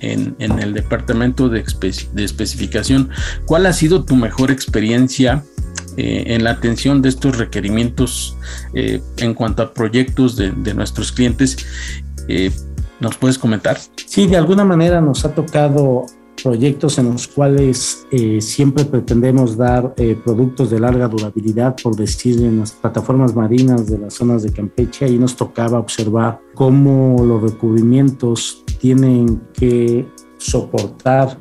en, 0.00 0.36
el 0.38 0.74
departamento 0.74 1.48
de, 1.48 1.64
especificación. 2.16 3.10
¿Cuál 3.46 3.66
ha 3.66 3.72
sido 3.72 4.04
tu 4.04 4.16
mejor 4.16 4.50
experiencia 4.50 5.42
eh, 5.96 6.24
en 6.28 6.44
la 6.44 6.50
atención 6.50 7.02
de 7.02 7.08
estos 7.08 7.38
requerimientos 7.38 8.36
eh, 8.74 9.00
en 9.18 9.34
cuanto 9.34 9.62
a 9.62 9.72
proyectos 9.74 10.36
de, 10.36 10.52
nuestros 10.74 11.12
clientes? 11.12 11.56
Eh, 12.28 12.50
¿Nos 13.00 13.16
puedes 13.16 13.38
comentar? 13.38 13.78
Sí, 14.06 14.26
de 14.26 14.36
alguna 14.36 14.64
manera 14.64 15.00
nos 15.00 15.24
ha 15.24 15.34
tocado 15.34 16.06
proyectos 16.42 16.98
en 16.98 17.12
los 17.12 17.26
cuales 17.26 18.06
siempre 18.40 18.84
pretendemos 18.84 19.56
dar 19.56 19.94
productos 20.24 20.70
de 20.70 20.80
larga 20.80 21.08
durabilidad, 21.08 21.76
por 21.82 21.96
decir, 21.96 22.42
en 22.42 22.60
las 22.60 22.72
plataformas 22.72 23.34
marinas 23.34 23.86
de 23.86 23.98
las 23.98 24.14
zonas 24.14 24.42
de 24.42 24.52
Campeche. 24.52 25.06
Ahí 25.06 25.18
nos 25.18 25.36
tocaba 25.36 25.78
observar 25.78 26.40
cómo 26.54 27.24
los 27.24 27.42
recubrimientos 27.42 28.64
tienen 28.78 29.40
que 29.52 30.06
soportar 30.38 31.38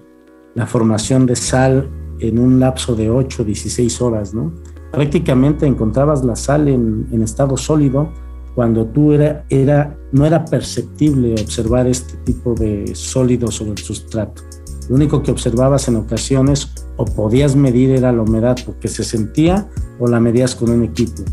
la 0.55 0.65
formación 0.65 1.25
de 1.25 1.35
sal 1.35 1.89
en 2.19 2.39
un 2.39 2.59
lapso 2.59 2.95
de 2.95 3.09
8 3.09 3.41
o 3.41 3.45
16 3.45 4.01
horas, 4.01 4.33
¿no? 4.33 4.53
Prácticamente 4.91 5.65
encontrabas 5.65 6.23
la 6.23 6.35
sal 6.35 6.69
en, 6.69 7.21
estado 7.21 7.57
sólido 7.57 8.11
cuando 8.55 8.85
tú 8.85 9.11
era, 9.11 9.45
era, 9.49 9.97
no 10.13 10.25
era 10.25 10.45
perceptible 10.45 11.33
observar 11.33 11.87
este 11.87 12.15
tipo 12.23 12.53
de 12.53 12.95
sólido 12.95 13.51
sobre 13.51 13.71
el 13.71 13.77
sustrato. 13.77 14.41
Lo 14.89 14.95
único 14.95 15.23
que 15.23 15.31
observabas 15.31 15.87
en 15.87 15.95
ocasiones 15.95 16.71
o 16.97 17.05
podías 17.05 17.55
medir 17.55 17.91
era 17.91 18.11
la 18.11 18.21
humedad 18.21 18.57
porque 18.65 18.87
se 18.87 19.03
sentía 19.03 19.67
o 19.99 20.07
la 20.07 20.19
medías 20.19 20.55
con 20.55 20.69
un 20.69 20.83
equipo. 20.83 21.23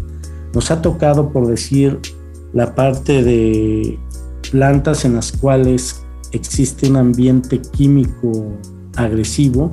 Nos 0.55 0.71
ha 0.71 0.83
tocado, 0.83 1.31
por 1.31 1.47
decir, 1.47 2.01
la 2.53 2.75
parte 2.75 3.23
de 3.23 3.99
plantas 4.51 5.05
en 5.05 5.15
las 5.15 5.33
cuales 5.33 6.03
existe 6.33 6.89
un 6.89 6.97
ambiente 6.97 7.61
químico 7.61 8.53
agresivo 8.97 9.73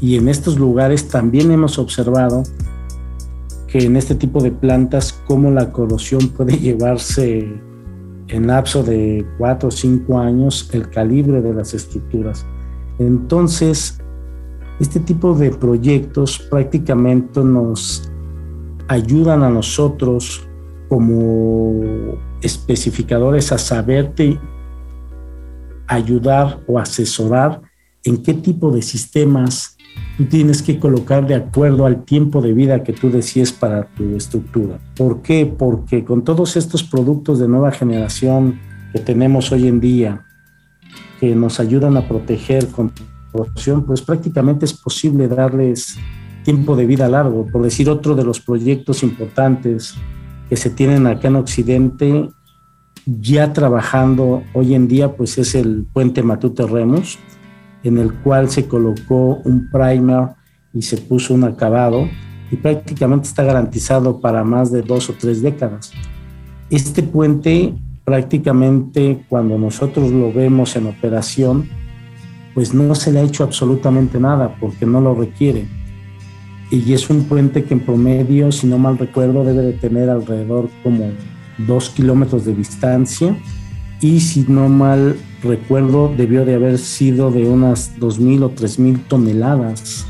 y 0.00 0.16
en 0.16 0.28
estos 0.28 0.58
lugares 0.58 1.08
también 1.08 1.50
hemos 1.50 1.78
observado 1.78 2.42
que 3.66 3.78
en 3.80 3.96
este 3.96 4.14
tipo 4.14 4.42
de 4.42 4.50
plantas 4.50 5.12
cómo 5.26 5.50
la 5.50 5.72
corrosión 5.72 6.28
puede 6.28 6.56
llevarse 6.58 7.46
en 8.28 8.46
lapso 8.46 8.82
de 8.82 9.26
cuatro 9.38 9.68
o 9.68 9.72
cinco 9.72 10.18
años 10.18 10.68
el 10.72 10.88
calibre 10.90 11.40
de 11.40 11.54
las 11.54 11.74
estructuras. 11.74 12.44
Entonces, 12.98 13.98
este 14.80 15.00
tipo 15.00 15.34
de 15.34 15.50
proyectos 15.50 16.38
prácticamente 16.50 17.42
nos 17.42 18.10
ayudan 18.88 19.42
a 19.42 19.50
nosotros 19.50 20.48
como 20.88 22.16
especificadores 22.40 23.52
a 23.52 23.58
saberte 23.58 24.38
ayudar 25.86 26.60
o 26.66 26.78
asesorar 26.78 27.62
en 28.04 28.22
qué 28.22 28.34
tipo 28.34 28.70
de 28.70 28.82
sistemas 28.82 29.76
tú 30.16 30.24
tienes 30.24 30.62
que 30.62 30.78
colocar 30.78 31.26
de 31.26 31.34
acuerdo 31.34 31.86
al 31.86 32.04
tiempo 32.04 32.40
de 32.40 32.52
vida 32.52 32.82
que 32.82 32.92
tú 32.92 33.10
decides 33.10 33.52
para 33.52 33.88
tu 33.94 34.16
estructura. 34.16 34.78
¿Por 34.96 35.22
qué? 35.22 35.46
Porque 35.46 36.04
con 36.04 36.22
todos 36.24 36.56
estos 36.56 36.82
productos 36.82 37.38
de 37.38 37.48
nueva 37.48 37.72
generación 37.72 38.60
que 38.92 39.00
tenemos 39.00 39.52
hoy 39.52 39.66
en 39.66 39.80
día, 39.80 40.24
que 41.20 41.34
nos 41.34 41.60
ayudan 41.60 41.96
a 41.96 42.06
proteger 42.06 42.68
con 42.68 42.92
corrosión, 43.32 43.84
pues 43.84 44.02
prácticamente 44.02 44.64
es 44.64 44.72
posible 44.72 45.28
darles 45.28 45.98
tiempo 46.44 46.76
de 46.76 46.86
vida 46.86 47.08
largo. 47.08 47.46
Por 47.46 47.62
decir 47.62 47.90
otro 47.90 48.14
de 48.14 48.24
los 48.24 48.40
proyectos 48.40 49.02
importantes 49.02 49.94
que 50.48 50.56
se 50.56 50.70
tienen 50.70 51.06
acá 51.06 51.28
en 51.28 51.36
Occidente, 51.36 52.28
ya 53.06 53.52
trabajando 53.52 54.42
hoy 54.54 54.74
en 54.74 54.88
día, 54.88 55.16
pues 55.16 55.38
es 55.38 55.54
el 55.54 55.86
puente 55.92 56.22
Matute 56.22 56.66
Remus, 56.66 57.18
en 57.82 57.98
el 57.98 58.12
cual 58.12 58.50
se 58.50 58.66
colocó 58.66 59.40
un 59.44 59.68
primer 59.70 60.30
y 60.74 60.82
se 60.82 60.98
puso 60.98 61.34
un 61.34 61.44
acabado 61.44 62.08
y 62.50 62.56
prácticamente 62.56 63.28
está 63.28 63.44
garantizado 63.44 64.20
para 64.20 64.44
más 64.44 64.70
de 64.72 64.82
dos 64.82 65.08
o 65.10 65.14
tres 65.18 65.42
décadas. 65.42 65.92
Este 66.70 67.02
puente 67.02 67.74
prácticamente 68.08 69.20
cuando 69.28 69.58
nosotros 69.58 70.10
lo 70.10 70.32
vemos 70.32 70.74
en 70.76 70.86
operación, 70.86 71.68
pues 72.54 72.72
no 72.72 72.94
se 72.94 73.12
le 73.12 73.20
ha 73.20 73.22
hecho 73.22 73.44
absolutamente 73.44 74.18
nada 74.18 74.56
porque 74.58 74.86
no 74.86 75.02
lo 75.02 75.14
requiere. 75.14 75.66
Y 76.70 76.94
es 76.94 77.10
un 77.10 77.24
puente 77.24 77.64
que 77.64 77.74
en 77.74 77.80
promedio, 77.80 78.50
si 78.50 78.66
no 78.66 78.78
mal 78.78 78.96
recuerdo, 78.96 79.44
debe 79.44 79.60
de 79.60 79.72
tener 79.74 80.08
alrededor 80.08 80.70
como 80.82 81.10
dos 81.58 81.90
kilómetros 81.90 82.46
de 82.46 82.54
distancia 82.54 83.36
y 84.00 84.20
si 84.20 84.46
no 84.48 84.70
mal 84.70 85.14
recuerdo 85.42 86.10
debió 86.16 86.46
de 86.46 86.54
haber 86.54 86.78
sido 86.78 87.30
de 87.30 87.46
unas 87.46 87.94
2.000 87.98 88.44
o 88.44 88.54
3.000 88.54 89.00
toneladas 89.06 90.06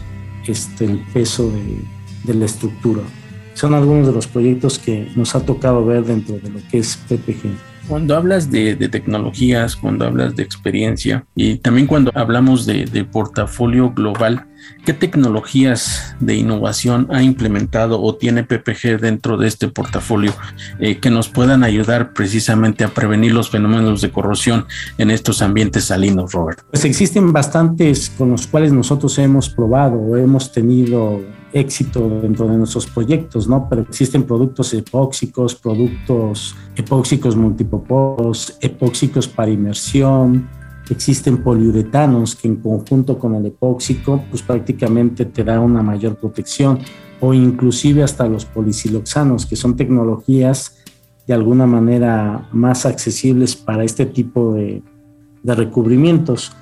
este, 0.47 0.85
el 0.85 1.01
peso 1.13 1.51
de, 1.51 2.33
de, 2.33 2.39
la 2.39 2.45
estructura. 2.45 3.03
Son 3.55 3.75
algunos 3.75 4.07
de 4.07 4.13
los 4.13 4.29
proyectos 4.29 4.79
que 4.79 5.09
nos 5.17 5.35
ha 5.35 5.45
tocado 5.45 5.85
ver 5.85 6.05
dentro 6.05 6.39
de 6.39 6.49
lo 6.49 6.61
que 6.71 6.79
es 6.79 6.97
PPG. 7.09 7.68
Cuando 7.88 8.16
hablas 8.16 8.51
de, 8.51 8.77
tecnologías, 8.90 9.74
cuando 9.74 10.05
hablas 10.05 10.37
de 10.37 10.42
experiencia 10.42 11.24
y 11.35 11.57
también 11.57 11.87
cuando 11.87 12.11
hablamos 12.14 12.66
de, 12.66 13.09
portafolio 13.11 13.90
global, 13.92 14.46
¿qué 14.85 14.92
tecnologías 14.92 16.14
de 16.20 16.37
innovación 16.37 17.09
ha 17.11 17.22
implementado 17.22 18.03
o 18.03 18.14
tiene 18.14 18.44
PPG 18.44 19.01
dentro 19.01 19.38
de 19.38 19.48
este 19.48 19.68
portafolio 19.68 20.35
eh, 20.81 20.98
que 20.98 21.09
nos 21.09 21.29
puedan 21.31 21.64
ayudar 21.64 22.12
precisamente 22.12 22.85
a 22.85 22.88
prevenir 22.88 23.33
los 23.33 23.48
fenómenos 23.48 24.03
de 24.03 24.11
corrosión 24.11 24.66
en 24.98 25.11
estos 25.11 25.40
ambientes 25.40 25.87
salinos, 25.87 26.33
Robert? 26.33 26.61
Pues 26.70 26.85
existen 26.85 27.33
bastantes 27.33 28.11
con 28.11 28.31
los 28.31 28.46
cuales 28.46 28.70
nosotros 28.70 29.18
hemos 29.18 29.48
probado 29.48 29.96
o 29.96 30.16
hemos 30.16 30.53
tenido 30.53 31.22
éxito 31.53 32.21
dentro 32.21 32.47
de 32.47 32.57
nuestros 32.57 32.87
proyectos, 32.87 33.49
¿no? 33.49 33.69
Pero 33.69 33.83
existen 33.83 34.25
productos 34.25 34.75
epóxicos, 34.75 35.55
productos 35.55 36.55
epóxicos 36.77 37.37
multipoporos, 37.37 38.57
epóxicos 38.61 39.27
para 39.27 39.51
inmersión, 39.51 40.49
existen 40.91 41.43
poliuretanos 41.43 42.35
que 42.35 42.49
en 42.49 42.57
conjunto 42.57 43.19
con 43.19 43.35
el 43.35 43.47
epóxico, 43.47 44.25
pues 44.31 44.43
prácticamente 44.43 45.25
te 45.25 45.45
da 45.45 45.61
una 45.61 45.83
mayor 45.83 46.17
protección, 46.17 46.79
o 47.21 47.35
inclusive 47.35 48.03
hasta 48.03 48.29
los 48.29 48.45
polisiloxanos, 48.45 49.47
que 49.47 49.57
son 49.57 49.77
tecnologías 49.77 50.77
de 51.27 51.35
alguna 51.35 51.67
manera 51.67 52.49
más 52.53 52.87
accesibles 52.87 53.57
para 53.57 53.85
este 53.85 54.07
tipo 54.07 54.55
de, 54.55 54.83
de 55.43 55.55
recubrimientos. 55.55 56.53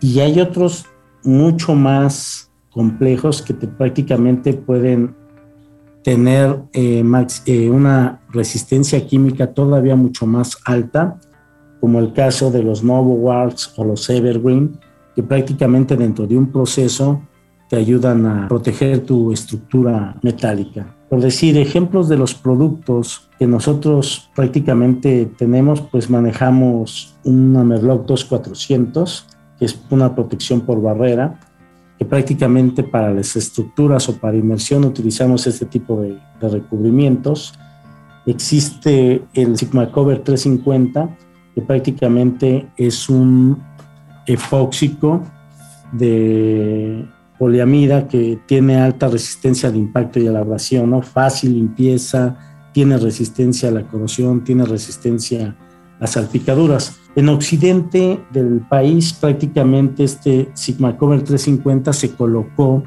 Y 0.00 0.20
hay 0.20 0.40
otros 0.40 0.86
mucho 1.22 1.74
más 1.74 2.45
complejos 2.76 3.40
que 3.40 3.54
te, 3.54 3.66
prácticamente 3.66 4.52
pueden 4.52 5.14
tener 6.02 6.60
eh, 6.74 7.02
eh, 7.46 7.70
una 7.70 8.20
resistencia 8.28 9.04
química 9.06 9.54
todavía 9.54 9.96
mucho 9.96 10.26
más 10.26 10.58
alta, 10.66 11.18
como 11.80 11.98
el 12.00 12.12
caso 12.12 12.50
de 12.50 12.62
los 12.62 12.84
NovoWards 12.84 13.72
o 13.78 13.84
los 13.84 14.10
Evergreen, 14.10 14.78
que 15.14 15.22
prácticamente 15.22 15.96
dentro 15.96 16.26
de 16.26 16.36
un 16.36 16.52
proceso 16.52 17.22
te 17.70 17.76
ayudan 17.76 18.26
a 18.26 18.46
proteger 18.46 19.00
tu 19.06 19.32
estructura 19.32 20.14
metálica. 20.22 20.94
Por 21.08 21.22
decir, 21.22 21.56
ejemplos 21.56 22.10
de 22.10 22.18
los 22.18 22.34
productos 22.34 23.30
que 23.38 23.46
nosotros 23.46 24.30
prácticamente 24.34 25.30
tenemos, 25.38 25.80
pues 25.80 26.10
manejamos 26.10 27.16
un 27.24 27.52
Merlock 27.66 28.04
2400, 28.06 29.26
que 29.58 29.64
es 29.64 29.80
una 29.88 30.14
protección 30.14 30.60
por 30.60 30.82
barrera, 30.82 31.40
que 31.98 32.04
prácticamente 32.04 32.82
para 32.82 33.12
las 33.12 33.36
estructuras 33.36 34.08
o 34.08 34.16
para 34.18 34.36
inmersión 34.36 34.84
utilizamos 34.84 35.46
este 35.46 35.66
tipo 35.66 36.00
de, 36.00 36.18
recubrimientos. 36.40 37.54
Existe 38.26 39.22
el 39.32 39.56
Sigma 39.56 39.90
Cover 39.90 40.22
350, 40.22 41.16
que 41.54 41.62
prácticamente 41.62 42.68
es 42.76 43.08
un 43.08 43.62
epóxico 44.26 45.22
de 45.92 47.08
poliamida 47.38 48.06
que 48.06 48.38
tiene 48.46 48.76
alta 48.76 49.08
resistencia 49.08 49.68
al 49.68 49.76
impacto 49.76 50.20
y 50.20 50.26
a 50.26 50.32
la 50.32 50.40
abrasión, 50.40 50.90
¿no? 50.90 51.02
fácil 51.02 51.54
limpieza, 51.54 52.36
tiene 52.72 52.98
resistencia 52.98 53.70
a 53.70 53.72
la 53.72 53.86
corrosión, 53.86 54.44
tiene 54.44 54.66
resistencia 54.66 55.56
a 55.98 56.06
salpicaduras. 56.06 56.98
En 57.16 57.30
occidente 57.30 58.20
del 58.30 58.60
país 58.68 59.14
prácticamente 59.14 60.04
este 60.04 60.50
Sigma 60.52 60.98
Cover 60.98 61.22
350 61.22 61.94
se 61.94 62.14
colocó 62.14 62.84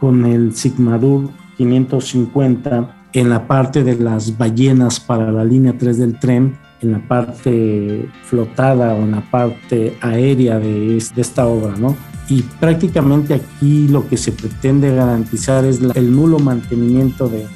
con 0.00 0.26
el 0.26 0.56
Sigmadur 0.56 1.30
550 1.56 2.96
en 3.12 3.30
la 3.30 3.46
parte 3.46 3.84
de 3.84 3.94
las 3.94 4.36
ballenas 4.36 4.98
para 4.98 5.30
la 5.30 5.44
línea 5.44 5.78
3 5.78 5.98
del 5.98 6.18
tren, 6.18 6.58
en 6.80 6.90
la 6.90 7.06
parte 7.06 8.08
flotada 8.24 8.94
o 8.94 9.02
en 9.02 9.12
la 9.12 9.30
parte 9.30 9.96
aérea 10.00 10.58
de, 10.58 10.96
esta 10.96 11.46
obra, 11.46 11.76
¿no? 11.76 11.96
Y 12.28 12.42
prácticamente 12.42 13.34
aquí 13.34 13.86
lo 13.86 14.08
que 14.08 14.16
se 14.16 14.32
pretende 14.32 14.92
garantizar 14.92 15.64
es 15.64 15.80
el 15.94 16.14
nulo 16.14 16.40
mantenimiento 16.40 17.28
de 17.28 17.46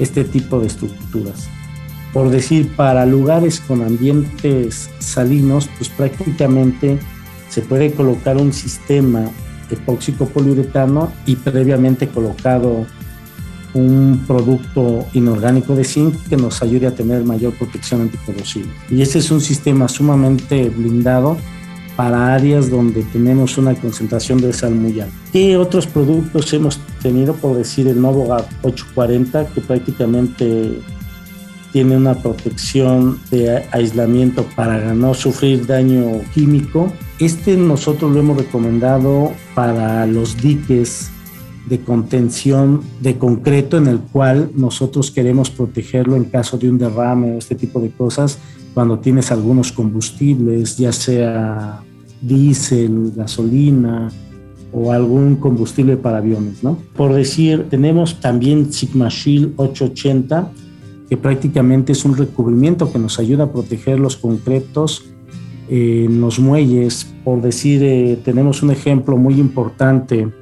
este 0.00 0.24
tipo 0.24 0.58
de 0.58 0.66
estructuras 0.66 1.48
por 2.12 2.30
decir, 2.30 2.68
para 2.74 3.06
lugares 3.06 3.60
con 3.60 3.82
ambientes 3.82 4.90
salinos, 4.98 5.68
pues 5.78 5.88
prácticamente 5.88 6.98
se 7.48 7.62
puede 7.62 7.92
colocar 7.92 8.36
un 8.36 8.52
sistema 8.52 9.30
epóxico 9.70 10.26
poliuretano 10.26 11.12
y 11.26 11.36
previamente 11.36 12.08
colocado 12.08 12.86
un 13.72 14.24
producto 14.26 15.06
inorgánico 15.12 15.76
de 15.76 15.84
zinc 15.84 16.14
que 16.28 16.36
nos 16.36 16.60
ayude 16.62 16.88
a 16.88 16.94
tener 16.94 17.22
mayor 17.24 17.52
protección 17.54 18.00
anticorrosiva. 18.02 18.68
Y 18.88 19.02
ese 19.02 19.18
es 19.18 19.30
un 19.30 19.40
sistema 19.40 19.88
sumamente 19.88 20.68
blindado 20.70 21.36
para 21.96 22.34
áreas 22.34 22.70
donde 22.70 23.02
tenemos 23.02 23.58
una 23.58 23.74
concentración 23.74 24.40
de 24.40 24.52
sal 24.52 24.74
muy 24.74 25.00
alta. 25.00 25.14
¿Qué 25.32 25.56
otros 25.56 25.86
productos 25.86 26.52
hemos 26.52 26.80
tenido? 27.02 27.34
Por 27.34 27.56
decir 27.56 27.86
el 27.86 28.00
Novogar 28.00 28.48
840, 28.62 29.46
que 29.48 29.60
prácticamente 29.60 30.80
tiene 31.72 31.96
una 31.96 32.14
protección 32.14 33.18
de 33.30 33.64
aislamiento 33.70 34.44
para 34.56 34.94
no 34.94 35.14
sufrir 35.14 35.66
daño 35.66 36.20
químico. 36.34 36.92
Este 37.18 37.56
nosotros 37.56 38.12
lo 38.12 38.20
hemos 38.20 38.36
recomendado 38.36 39.32
para 39.54 40.06
los 40.06 40.36
diques 40.36 41.10
de 41.68 41.80
contención 41.80 42.80
de 43.00 43.16
concreto 43.18 43.76
en 43.78 43.86
el 43.86 44.00
cual 44.00 44.50
nosotros 44.54 45.10
queremos 45.10 45.50
protegerlo 45.50 46.16
en 46.16 46.24
caso 46.24 46.58
de 46.58 46.68
un 46.68 46.78
derrame 46.78 47.32
o 47.32 47.38
este 47.38 47.54
tipo 47.54 47.80
de 47.80 47.90
cosas 47.90 48.38
cuando 48.74 48.98
tienes 48.98 49.30
algunos 49.30 49.72
combustibles, 49.72 50.76
ya 50.76 50.92
sea 50.92 51.82
diésel, 52.20 53.12
gasolina 53.14 54.10
o 54.72 54.92
algún 54.92 55.36
combustible 55.36 55.96
para 55.96 56.18
aviones, 56.18 56.62
¿no? 56.62 56.78
Por 56.94 57.12
decir, 57.12 57.66
tenemos 57.68 58.20
también 58.20 58.72
Sigma 58.72 59.08
Shield 59.08 59.54
880 59.56 60.50
que 61.10 61.16
prácticamente 61.16 61.90
es 61.90 62.04
un 62.04 62.16
recubrimiento 62.16 62.92
que 62.92 63.00
nos 63.00 63.18
ayuda 63.18 63.44
a 63.44 63.52
proteger 63.52 63.98
los 63.98 64.16
concretos 64.16 65.12
en 65.68 66.20
los 66.20 66.38
muelles. 66.38 67.12
Por 67.24 67.42
decir, 67.42 67.82
eh, 67.82 68.16
tenemos 68.24 68.62
un 68.62 68.70
ejemplo 68.70 69.16
muy 69.16 69.34
importante 69.34 70.32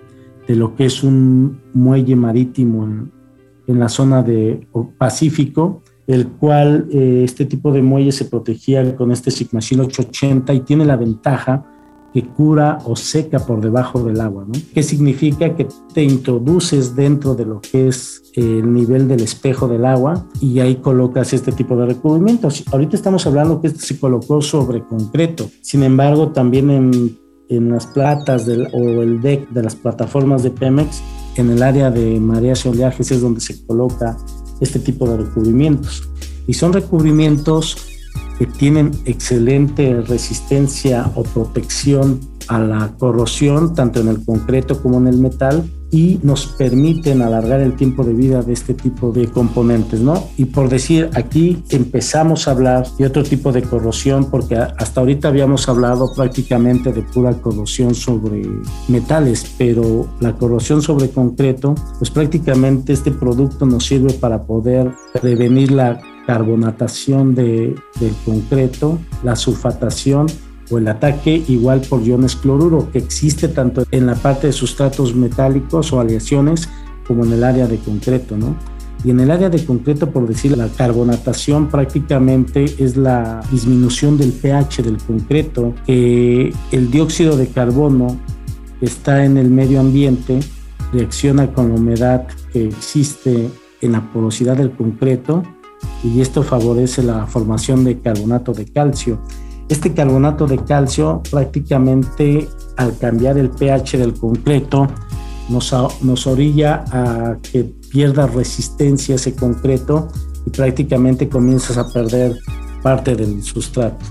de 0.46 0.56
lo 0.56 0.76
que 0.76 0.84
es 0.84 1.02
un 1.02 1.58
muelle 1.72 2.14
marítimo 2.16 2.84
en, 2.84 3.78
la 3.78 3.88
zona 3.88 4.22
de 4.22 4.66
Pacífico, 4.98 5.82
el 6.06 6.28
cual 6.28 6.86
eh, 6.90 7.22
este 7.24 7.46
tipo 7.46 7.72
de 7.72 7.82
muelle 7.82 8.12
se 8.12 8.26
protegía 8.26 8.94
con 8.94 9.10
este 9.10 9.30
Sigmacil 9.30 9.80
880 9.80 10.52
y 10.52 10.60
tiene 10.60 10.84
la 10.84 10.96
ventaja 10.96 11.64
que 12.12 12.24
cura 12.24 12.78
o 12.84 12.96
seca 12.96 13.38
por 13.38 13.60
debajo 13.60 14.02
del 14.02 14.20
agua, 14.20 14.44
¿no? 14.46 14.54
¿Qué 14.72 14.82
significa? 14.82 15.54
Que 15.54 15.66
te 15.92 16.02
introduces 16.02 16.96
dentro 16.96 17.34
de 17.34 17.44
lo 17.44 17.60
que 17.60 17.88
es 17.88 18.22
el 18.34 18.72
nivel 18.72 19.08
del 19.08 19.20
espejo 19.20 19.68
del 19.68 19.84
agua 19.84 20.26
y 20.40 20.60
ahí 20.60 20.76
colocas 20.76 21.32
este 21.32 21.52
tipo 21.52 21.76
de 21.76 21.86
recubrimientos. 21.86 22.64
Ahorita 22.72 22.96
estamos 22.96 23.26
hablando 23.26 23.60
que 23.60 23.70
se 23.70 23.98
colocó 23.98 24.40
sobre 24.40 24.84
concreto, 24.84 25.50
sin 25.60 25.82
embargo 25.82 26.28
también 26.28 26.70
en 26.70 27.18
en 27.48 27.70
las 27.70 27.86
platas 27.86 28.46
del, 28.46 28.68
o 28.72 29.02
el 29.02 29.20
deck 29.20 29.48
de 29.50 29.62
las 29.62 29.74
plataformas 29.74 30.42
de 30.42 30.50
Pemex, 30.50 31.02
en 31.36 31.50
el 31.50 31.62
área 31.62 31.90
de 31.90 32.20
mareas 32.20 32.64
y 32.64 32.68
oleajes 32.68 33.10
es 33.10 33.20
donde 33.20 33.40
se 33.40 33.64
coloca 33.64 34.16
este 34.60 34.78
tipo 34.78 35.08
de 35.08 35.18
recubrimientos. 35.18 36.08
Y 36.46 36.54
son 36.54 36.72
recubrimientos 36.72 37.87
que 38.38 38.46
tienen 38.46 38.92
excelente 39.04 40.00
resistencia 40.02 41.10
o 41.14 41.22
protección 41.22 42.20
a 42.48 42.58
la 42.58 42.94
corrosión, 42.98 43.74
tanto 43.74 44.00
en 44.00 44.08
el 44.08 44.24
concreto 44.24 44.80
como 44.82 44.98
en 44.98 45.06
el 45.06 45.18
metal, 45.18 45.68
y 45.90 46.20
nos 46.22 46.46
permiten 46.46 47.22
alargar 47.22 47.60
el 47.60 47.74
tiempo 47.74 48.04
de 48.04 48.12
vida 48.12 48.42
de 48.42 48.52
este 48.52 48.74
tipo 48.74 49.10
de 49.10 49.28
componentes, 49.28 50.00
¿no? 50.00 50.22
Y 50.36 50.46
por 50.46 50.68
decir, 50.68 51.08
aquí 51.14 51.62
empezamos 51.70 52.46
a 52.46 52.50
hablar 52.50 52.86
de 52.98 53.06
otro 53.06 53.22
tipo 53.22 53.52
de 53.52 53.62
corrosión, 53.62 54.30
porque 54.30 54.56
hasta 54.56 55.00
ahorita 55.00 55.28
habíamos 55.28 55.68
hablado 55.68 56.12
prácticamente 56.14 56.92
de 56.92 57.02
pura 57.02 57.32
corrosión 57.34 57.94
sobre 57.94 58.46
metales, 58.88 59.54
pero 59.56 60.08
la 60.20 60.34
corrosión 60.34 60.82
sobre 60.82 61.08
concreto, 61.10 61.74
pues 61.98 62.10
prácticamente 62.10 62.92
este 62.92 63.10
producto 63.10 63.64
nos 63.64 63.86
sirve 63.86 64.12
para 64.12 64.44
poder 64.44 64.92
prevenir 65.20 65.72
la 65.72 66.00
carbonatación 66.28 67.34
de, 67.34 67.74
del 67.98 68.14
concreto, 68.26 68.98
la 69.24 69.34
sulfatación 69.34 70.26
o 70.70 70.76
el 70.76 70.86
ataque 70.86 71.42
igual 71.48 71.80
por 71.80 72.02
iones 72.02 72.36
cloruro 72.36 72.90
que 72.92 72.98
existe 72.98 73.48
tanto 73.48 73.84
en 73.90 74.04
la 74.04 74.14
parte 74.14 74.48
de 74.48 74.52
sustratos 74.52 75.14
metálicos 75.14 75.90
o 75.90 76.00
aleaciones 76.00 76.68
como 77.06 77.24
en 77.24 77.32
el 77.32 77.44
área 77.44 77.66
de 77.66 77.78
concreto, 77.78 78.36
¿no? 78.36 78.54
Y 79.04 79.10
en 79.10 79.20
el 79.20 79.30
área 79.30 79.48
de 79.48 79.64
concreto, 79.64 80.10
por 80.10 80.28
decir, 80.28 80.54
la 80.54 80.68
carbonatación 80.68 81.68
prácticamente 81.68 82.66
es 82.78 82.98
la 82.98 83.40
disminución 83.50 84.18
del 84.18 84.32
pH 84.32 84.82
del 84.82 84.98
concreto, 84.98 85.72
que 85.86 86.52
el 86.72 86.90
dióxido 86.90 87.38
de 87.38 87.46
carbono 87.46 88.18
que 88.80 88.84
está 88.84 89.24
en 89.24 89.38
el 89.38 89.48
medio 89.48 89.80
ambiente 89.80 90.40
reacciona 90.92 91.54
con 91.54 91.70
la 91.70 91.76
humedad 91.76 92.26
que 92.52 92.66
existe 92.66 93.48
en 93.80 93.92
la 93.92 94.12
porosidad 94.12 94.58
del 94.58 94.72
concreto 94.72 95.42
y 96.02 96.20
esto 96.20 96.42
favorece 96.42 97.02
la 97.02 97.26
formación 97.26 97.84
de 97.84 97.98
carbonato 98.00 98.52
de 98.52 98.66
calcio. 98.66 99.18
Este 99.68 99.92
carbonato 99.92 100.46
de 100.46 100.58
calcio 100.58 101.22
prácticamente 101.30 102.48
al 102.76 102.96
cambiar 102.96 103.36
el 103.38 103.50
pH 103.50 103.98
del 103.98 104.14
concreto 104.14 104.88
nos, 105.48 105.74
nos 106.02 106.26
orilla 106.26 106.84
a 106.90 107.38
que 107.42 107.64
pierda 107.90 108.26
resistencia 108.26 109.16
ese 109.16 109.34
concreto 109.34 110.08
y 110.46 110.50
prácticamente 110.50 111.28
comienzas 111.28 111.76
a 111.76 111.92
perder 111.92 112.36
parte 112.82 113.14
del 113.14 113.42
sustrato 113.42 114.04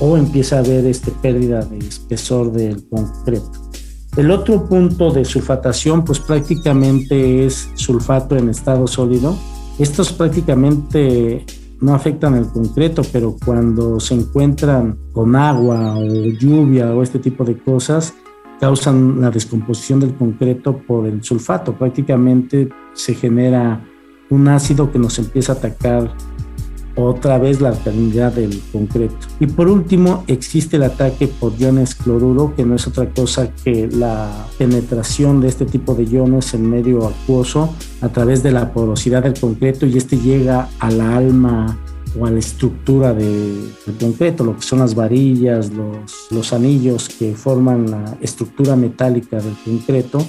o 0.00 0.16
empieza 0.16 0.56
a 0.56 0.58
haber 0.60 0.86
este 0.86 1.10
pérdida 1.10 1.60
de 1.60 1.78
espesor 1.78 2.50
del 2.52 2.88
concreto. 2.88 3.50
El 4.16 4.30
otro 4.30 4.66
punto 4.66 5.10
de 5.10 5.24
sulfatación 5.24 6.04
pues 6.04 6.20
prácticamente 6.20 7.44
es 7.44 7.68
sulfato 7.74 8.36
en 8.36 8.48
estado 8.48 8.86
sólido 8.86 9.36
estos 9.78 10.12
prácticamente 10.12 11.44
no 11.80 11.94
afectan 11.94 12.34
el 12.34 12.46
concreto, 12.46 13.02
pero 13.12 13.36
cuando 13.44 14.00
se 14.00 14.14
encuentran 14.14 14.96
con 15.12 15.36
agua 15.36 15.96
o 15.96 16.04
lluvia 16.04 16.94
o 16.94 17.02
este 17.02 17.18
tipo 17.18 17.44
de 17.44 17.58
cosas, 17.58 18.14
causan 18.60 19.20
la 19.20 19.30
descomposición 19.30 20.00
del 20.00 20.14
concreto 20.14 20.78
por 20.86 21.06
el 21.06 21.22
sulfato. 21.22 21.74
Prácticamente 21.74 22.68
se 22.94 23.14
genera 23.14 23.84
un 24.30 24.48
ácido 24.48 24.90
que 24.90 24.98
nos 24.98 25.18
empieza 25.18 25.52
a 25.52 25.56
atacar 25.56 26.14
otra 26.96 27.38
vez 27.38 27.60
la 27.60 27.70
alcalinidad 27.70 28.32
del 28.32 28.60
concreto. 28.72 29.16
Y 29.40 29.46
por 29.46 29.68
último, 29.68 30.24
existe 30.26 30.76
el 30.76 30.84
ataque 30.84 31.28
por 31.28 31.52
iones 31.58 31.94
cloruro, 31.94 32.54
que 32.54 32.64
no 32.64 32.76
es 32.76 32.86
otra 32.86 33.08
cosa 33.10 33.50
que 33.64 33.88
la 33.88 34.46
penetración 34.58 35.40
de 35.40 35.48
este 35.48 35.66
tipo 35.66 35.94
de 35.94 36.04
iones 36.04 36.54
en 36.54 36.68
medio 36.68 37.06
acuoso 37.06 37.74
a 38.00 38.08
través 38.08 38.42
de 38.42 38.52
la 38.52 38.72
porosidad 38.72 39.22
del 39.22 39.38
concreto 39.38 39.86
y 39.86 39.96
este 39.96 40.16
llega 40.18 40.68
a 40.78 40.90
la 40.90 41.16
alma 41.16 41.78
o 42.18 42.26
a 42.26 42.30
la 42.30 42.38
estructura 42.38 43.12
del 43.12 43.72
concreto, 43.98 44.44
lo 44.44 44.56
que 44.56 44.62
son 44.62 44.78
las 44.78 44.94
varillas, 44.94 45.72
los, 45.72 46.28
los 46.30 46.52
anillos 46.52 47.08
que 47.08 47.34
forman 47.34 47.90
la 47.90 48.16
estructura 48.20 48.76
metálica 48.76 49.38
del 49.38 49.56
concreto 49.64 50.24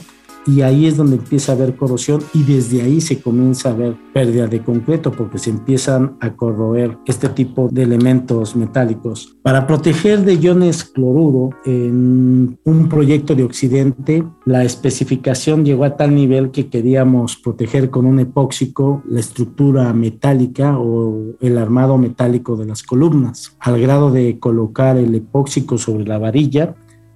y 0.45 0.61
ahí 0.61 0.85
es 0.85 0.97
donde 0.97 1.15
empieza 1.15 1.51
a 1.51 1.55
haber 1.55 1.75
corrosión 1.75 2.21
y 2.33 2.43
desde 2.43 2.81
ahí 2.81 3.01
se 3.01 3.21
comienza 3.21 3.71
a 3.71 3.73
ver 3.73 3.95
pérdida 4.13 4.47
de 4.47 4.61
concreto 4.61 5.11
porque 5.11 5.37
se 5.37 5.49
empiezan 5.49 6.17
a 6.19 6.35
corroer 6.35 6.97
este 7.05 7.29
tipo 7.29 7.69
de 7.71 7.83
elementos 7.83 8.55
metálicos. 8.55 9.35
Para 9.41 9.65
proteger 9.67 10.23
de 10.23 10.35
iones 10.35 10.83
cloruro 10.83 11.49
en 11.65 12.57
un 12.63 12.89
proyecto 12.89 13.35
de 13.35 13.43
Occidente, 13.43 14.23
la 14.45 14.63
especificación 14.63 15.65
llegó 15.65 15.85
a 15.85 15.97
tal 15.97 16.13
nivel 16.13 16.51
que 16.51 16.67
queríamos 16.67 17.37
proteger 17.37 17.89
con 17.89 18.05
un 18.05 18.19
epóxico 18.19 19.03
la 19.07 19.19
estructura 19.19 19.93
metálica 19.93 20.77
o 20.77 21.35
el 21.41 21.57
armado 21.57 21.97
metálico 21.97 22.55
de 22.55 22.65
las 22.65 22.83
columnas, 22.83 23.55
al 23.59 23.79
grado 23.79 24.11
de 24.11 24.39
colocar 24.39 24.97
el 24.97 25.15
epóxico 25.15 25.77
sobre 25.77 26.05
la 26.05 26.17
varilla 26.17 26.75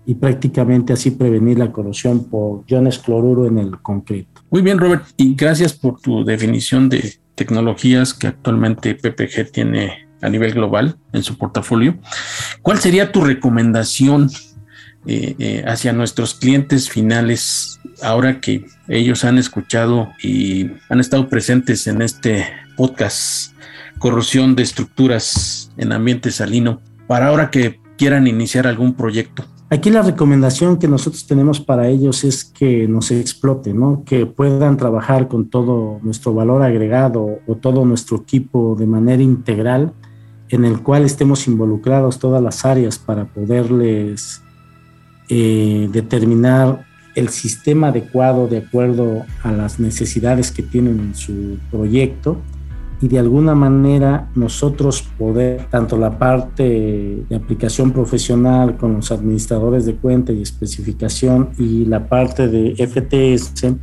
y 0.10 0.16
prácticamente 0.16 0.92
así 0.92 1.12
prevenir 1.12 1.60
la 1.60 1.72
corrosión 1.72 2.32
por 2.32 2.64
iones 2.66 2.98
cloruro 2.98 3.46
en 3.46 3.60
el 3.60 3.80
concreto. 3.80 4.42
Muy 4.50 4.64
bien, 4.64 4.80
Robert, 4.80 5.06
y 5.18 5.36
gracias 5.36 5.74
por 5.74 6.02
tu 6.02 6.26
definición 6.26 6.90
de 6.90 7.20
tecnologías 7.36 8.16
que 8.16 8.26
actualmente 8.26 8.96
PPG 8.96 9.52
tiene 9.52 10.08
a 10.20 10.30
nivel 10.30 10.56
global 10.56 10.98
en 11.14 11.22
su 11.22 11.38
portafolio. 11.38 12.00
¿Cuál 12.64 12.80
sería 12.80 13.12
tu 13.12 13.22
recomendación 13.22 14.32
eh, 15.06 15.36
eh, 15.38 15.64
hacia 15.68 15.94
nuestros 15.94 16.34
clientes 16.34 16.90
finales 16.90 17.80
ahora 18.02 18.42
que 18.42 18.66
ellos 18.88 19.24
han 19.24 19.38
escuchado 19.38 20.10
y 20.24 20.72
han 20.90 21.00
estado 21.00 21.30
presentes 21.30 21.86
en 21.86 22.02
este 22.02 22.48
podcast 22.76 23.54
Corrosión 24.00 24.56
de 24.56 24.64
Estructuras 24.64 25.72
en 25.78 25.92
Ambiente 25.92 26.32
Salino 26.32 26.82
para 27.06 27.28
ahora 27.28 27.52
que 27.52 27.80
quieran 27.96 28.26
iniciar 28.26 28.66
algún 28.66 28.96
proyecto? 28.96 29.46
Aquí 29.72 29.92
la 29.92 30.02
recomendación 30.02 30.78
que 30.80 30.88
nosotros 30.88 31.28
tenemos 31.28 31.60
para 31.60 31.88
ellos 31.88 32.24
es 32.24 32.44
que 32.44 32.88
nos 32.88 33.12
exploten, 33.12 34.04
que 34.04 34.26
puedan 34.26 34.78
trabajar 34.78 35.28
con 35.28 35.48
todo 35.48 36.00
nuestro 36.02 36.34
valor 36.34 36.64
agregado 36.64 37.40
o 37.46 37.56
todo 37.56 37.86
nuestro 37.86 38.18
equipo 38.18 38.76
de 38.76 38.88
manera 38.88 39.22
integral, 39.22 39.94
en 40.50 40.66
el 40.66 40.82
cual 40.82 41.06
estemos 41.06 41.48
involucrados 41.48 42.18
todas 42.18 42.42
las 42.42 42.66
áreas 42.66 42.98
para 42.98 43.26
poderles 43.26 44.42
eh, 45.30 45.88
determinar 45.92 46.88
el 47.14 47.30
sistema 47.30 47.90
adecuado 47.90 48.48
de 48.48 48.58
acuerdo 48.58 49.24
a 49.44 49.52
las 49.52 49.80
necesidades 49.80 50.52
que 50.52 50.64
tienen 50.64 51.00
en 51.00 51.14
su 51.14 51.60
proyecto 51.70 52.38
y 53.02 53.08
de 53.08 53.20
alguna 53.20 53.56
manera 53.56 54.30
nosotros 54.36 55.04
poder, 55.18 55.68
tanto 55.70 55.98
la 55.98 56.18
parte 56.18 57.24
de 57.30 57.36
aplicación 57.36 57.92
profesional 57.92 58.78
con 58.78 58.96
los 58.96 59.12
administradores 59.12 59.86
de 59.86 59.96
cuenta 59.96 60.34
y 60.34 60.42
especificación 60.42 61.50
y 61.58 61.86
la 61.86 62.08
parte 62.08 62.48
de 62.48 62.76
FTS, 62.76 63.74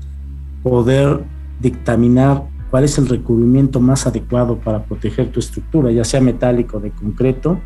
poder 0.63 1.21
dictaminar 1.61 2.45
cuál 2.71 2.85
es 2.85 2.99
el 2.99 3.09
recubrimiento 3.09 3.81
más 3.81 4.07
adecuado 4.07 4.59
para 4.59 4.85
proteger 4.85 5.31
tu 5.31 5.41
estructura, 5.41 5.91
ya 5.91 6.05
sea 6.05 6.21
metálico, 6.21 6.79
de 6.79 6.91
concreto, 6.91 7.59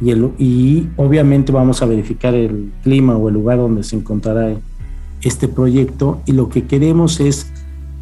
y, 0.00 0.10
el, 0.10 0.30
y 0.38 0.88
obviamente 0.96 1.52
vamos 1.52 1.82
a 1.82 1.86
verificar 1.86 2.34
el 2.34 2.70
clima 2.82 3.16
o 3.16 3.28
el 3.28 3.34
lugar 3.34 3.58
donde 3.58 3.82
se 3.82 3.96
encontrará 3.96 4.54
este 5.22 5.48
proyecto 5.48 6.20
y 6.26 6.32
lo 6.32 6.48
que 6.48 6.66
queremos 6.66 7.18
es 7.18 7.50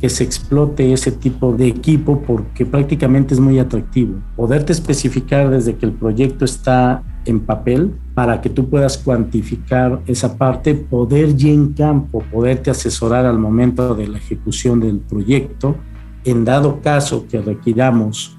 que 0.01 0.11
se 0.11 0.25
explote 0.25 0.93
ese 0.93 1.11
tipo 1.11 1.53
de 1.53 1.69
equipo 1.69 2.23
porque 2.27 2.67
prácticamente 2.67 3.35
es 3.35 3.41
muy 3.41 3.59
atractivo. 3.59 4.21
Poderte 4.37 4.73
especificar 4.73 5.51
desde 5.51 5.77
que 5.77 5.87
el 5.87 5.93
proyecto 5.93 6.45
está 6.45 7.03
en 7.25 7.41
papel 7.41 7.95
para 8.15 8.41
que 8.41 8.51
tú 8.51 8.69
puedas 8.69 8.99
cuantificar 8.99 10.01
esa 10.07 10.37
parte, 10.37 10.75
poder 10.75 11.35
ya 11.35 11.49
en 11.49 11.73
campo, 11.73 12.23
poderte 12.31 12.71
asesorar 12.71 13.25
al 13.25 13.39
momento 13.39 13.95
de 13.95 14.09
la 14.09 14.19
ejecución 14.19 14.81
del 14.81 14.99
proyecto. 14.99 15.77
En 16.25 16.45
dado 16.45 16.81
caso 16.81 17.27
que 17.27 17.41
requiramos 17.41 18.37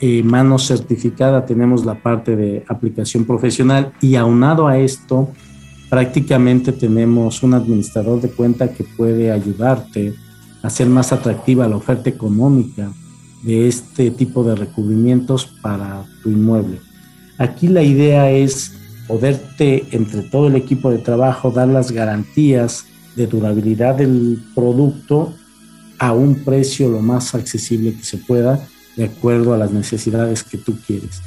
eh, 0.00 0.22
mano 0.22 0.58
certificada, 0.58 1.44
tenemos 1.44 1.84
la 1.84 2.00
parte 2.00 2.36
de 2.36 2.64
aplicación 2.68 3.24
profesional 3.24 3.92
y 4.00 4.14
aunado 4.14 4.66
a 4.66 4.78
esto, 4.78 5.28
prácticamente 5.90 6.72
tenemos 6.72 7.42
un 7.42 7.54
administrador 7.54 8.20
de 8.20 8.30
cuenta 8.30 8.72
que 8.72 8.84
puede 8.84 9.30
ayudarte 9.30 10.14
hacer 10.62 10.88
más 10.88 11.12
atractiva 11.12 11.68
la 11.68 11.76
oferta 11.76 12.10
económica 12.10 12.92
de 13.42 13.68
este 13.68 14.10
tipo 14.10 14.44
de 14.44 14.54
recubrimientos 14.54 15.46
para 15.62 16.04
tu 16.22 16.30
inmueble. 16.30 16.80
Aquí 17.38 17.68
la 17.68 17.82
idea 17.82 18.30
es 18.30 18.72
poderte, 19.08 19.86
entre 19.92 20.22
todo 20.22 20.48
el 20.48 20.56
equipo 20.56 20.90
de 20.90 20.98
trabajo, 20.98 21.50
dar 21.50 21.68
las 21.68 21.90
garantías 21.90 22.84
de 23.16 23.26
durabilidad 23.26 23.96
del 23.96 24.42
producto 24.54 25.32
a 25.98 26.12
un 26.12 26.36
precio 26.36 26.88
lo 26.88 27.00
más 27.00 27.34
accesible 27.34 27.94
que 27.94 28.04
se 28.04 28.18
pueda, 28.18 28.66
de 28.96 29.04
acuerdo 29.04 29.54
a 29.54 29.58
las 29.58 29.72
necesidades 29.72 30.42
que 30.42 30.58
tú 30.58 30.76
quieres. 30.86 31.22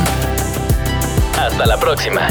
Hasta 1.38 1.66
la 1.66 1.80
próxima. 1.80 2.28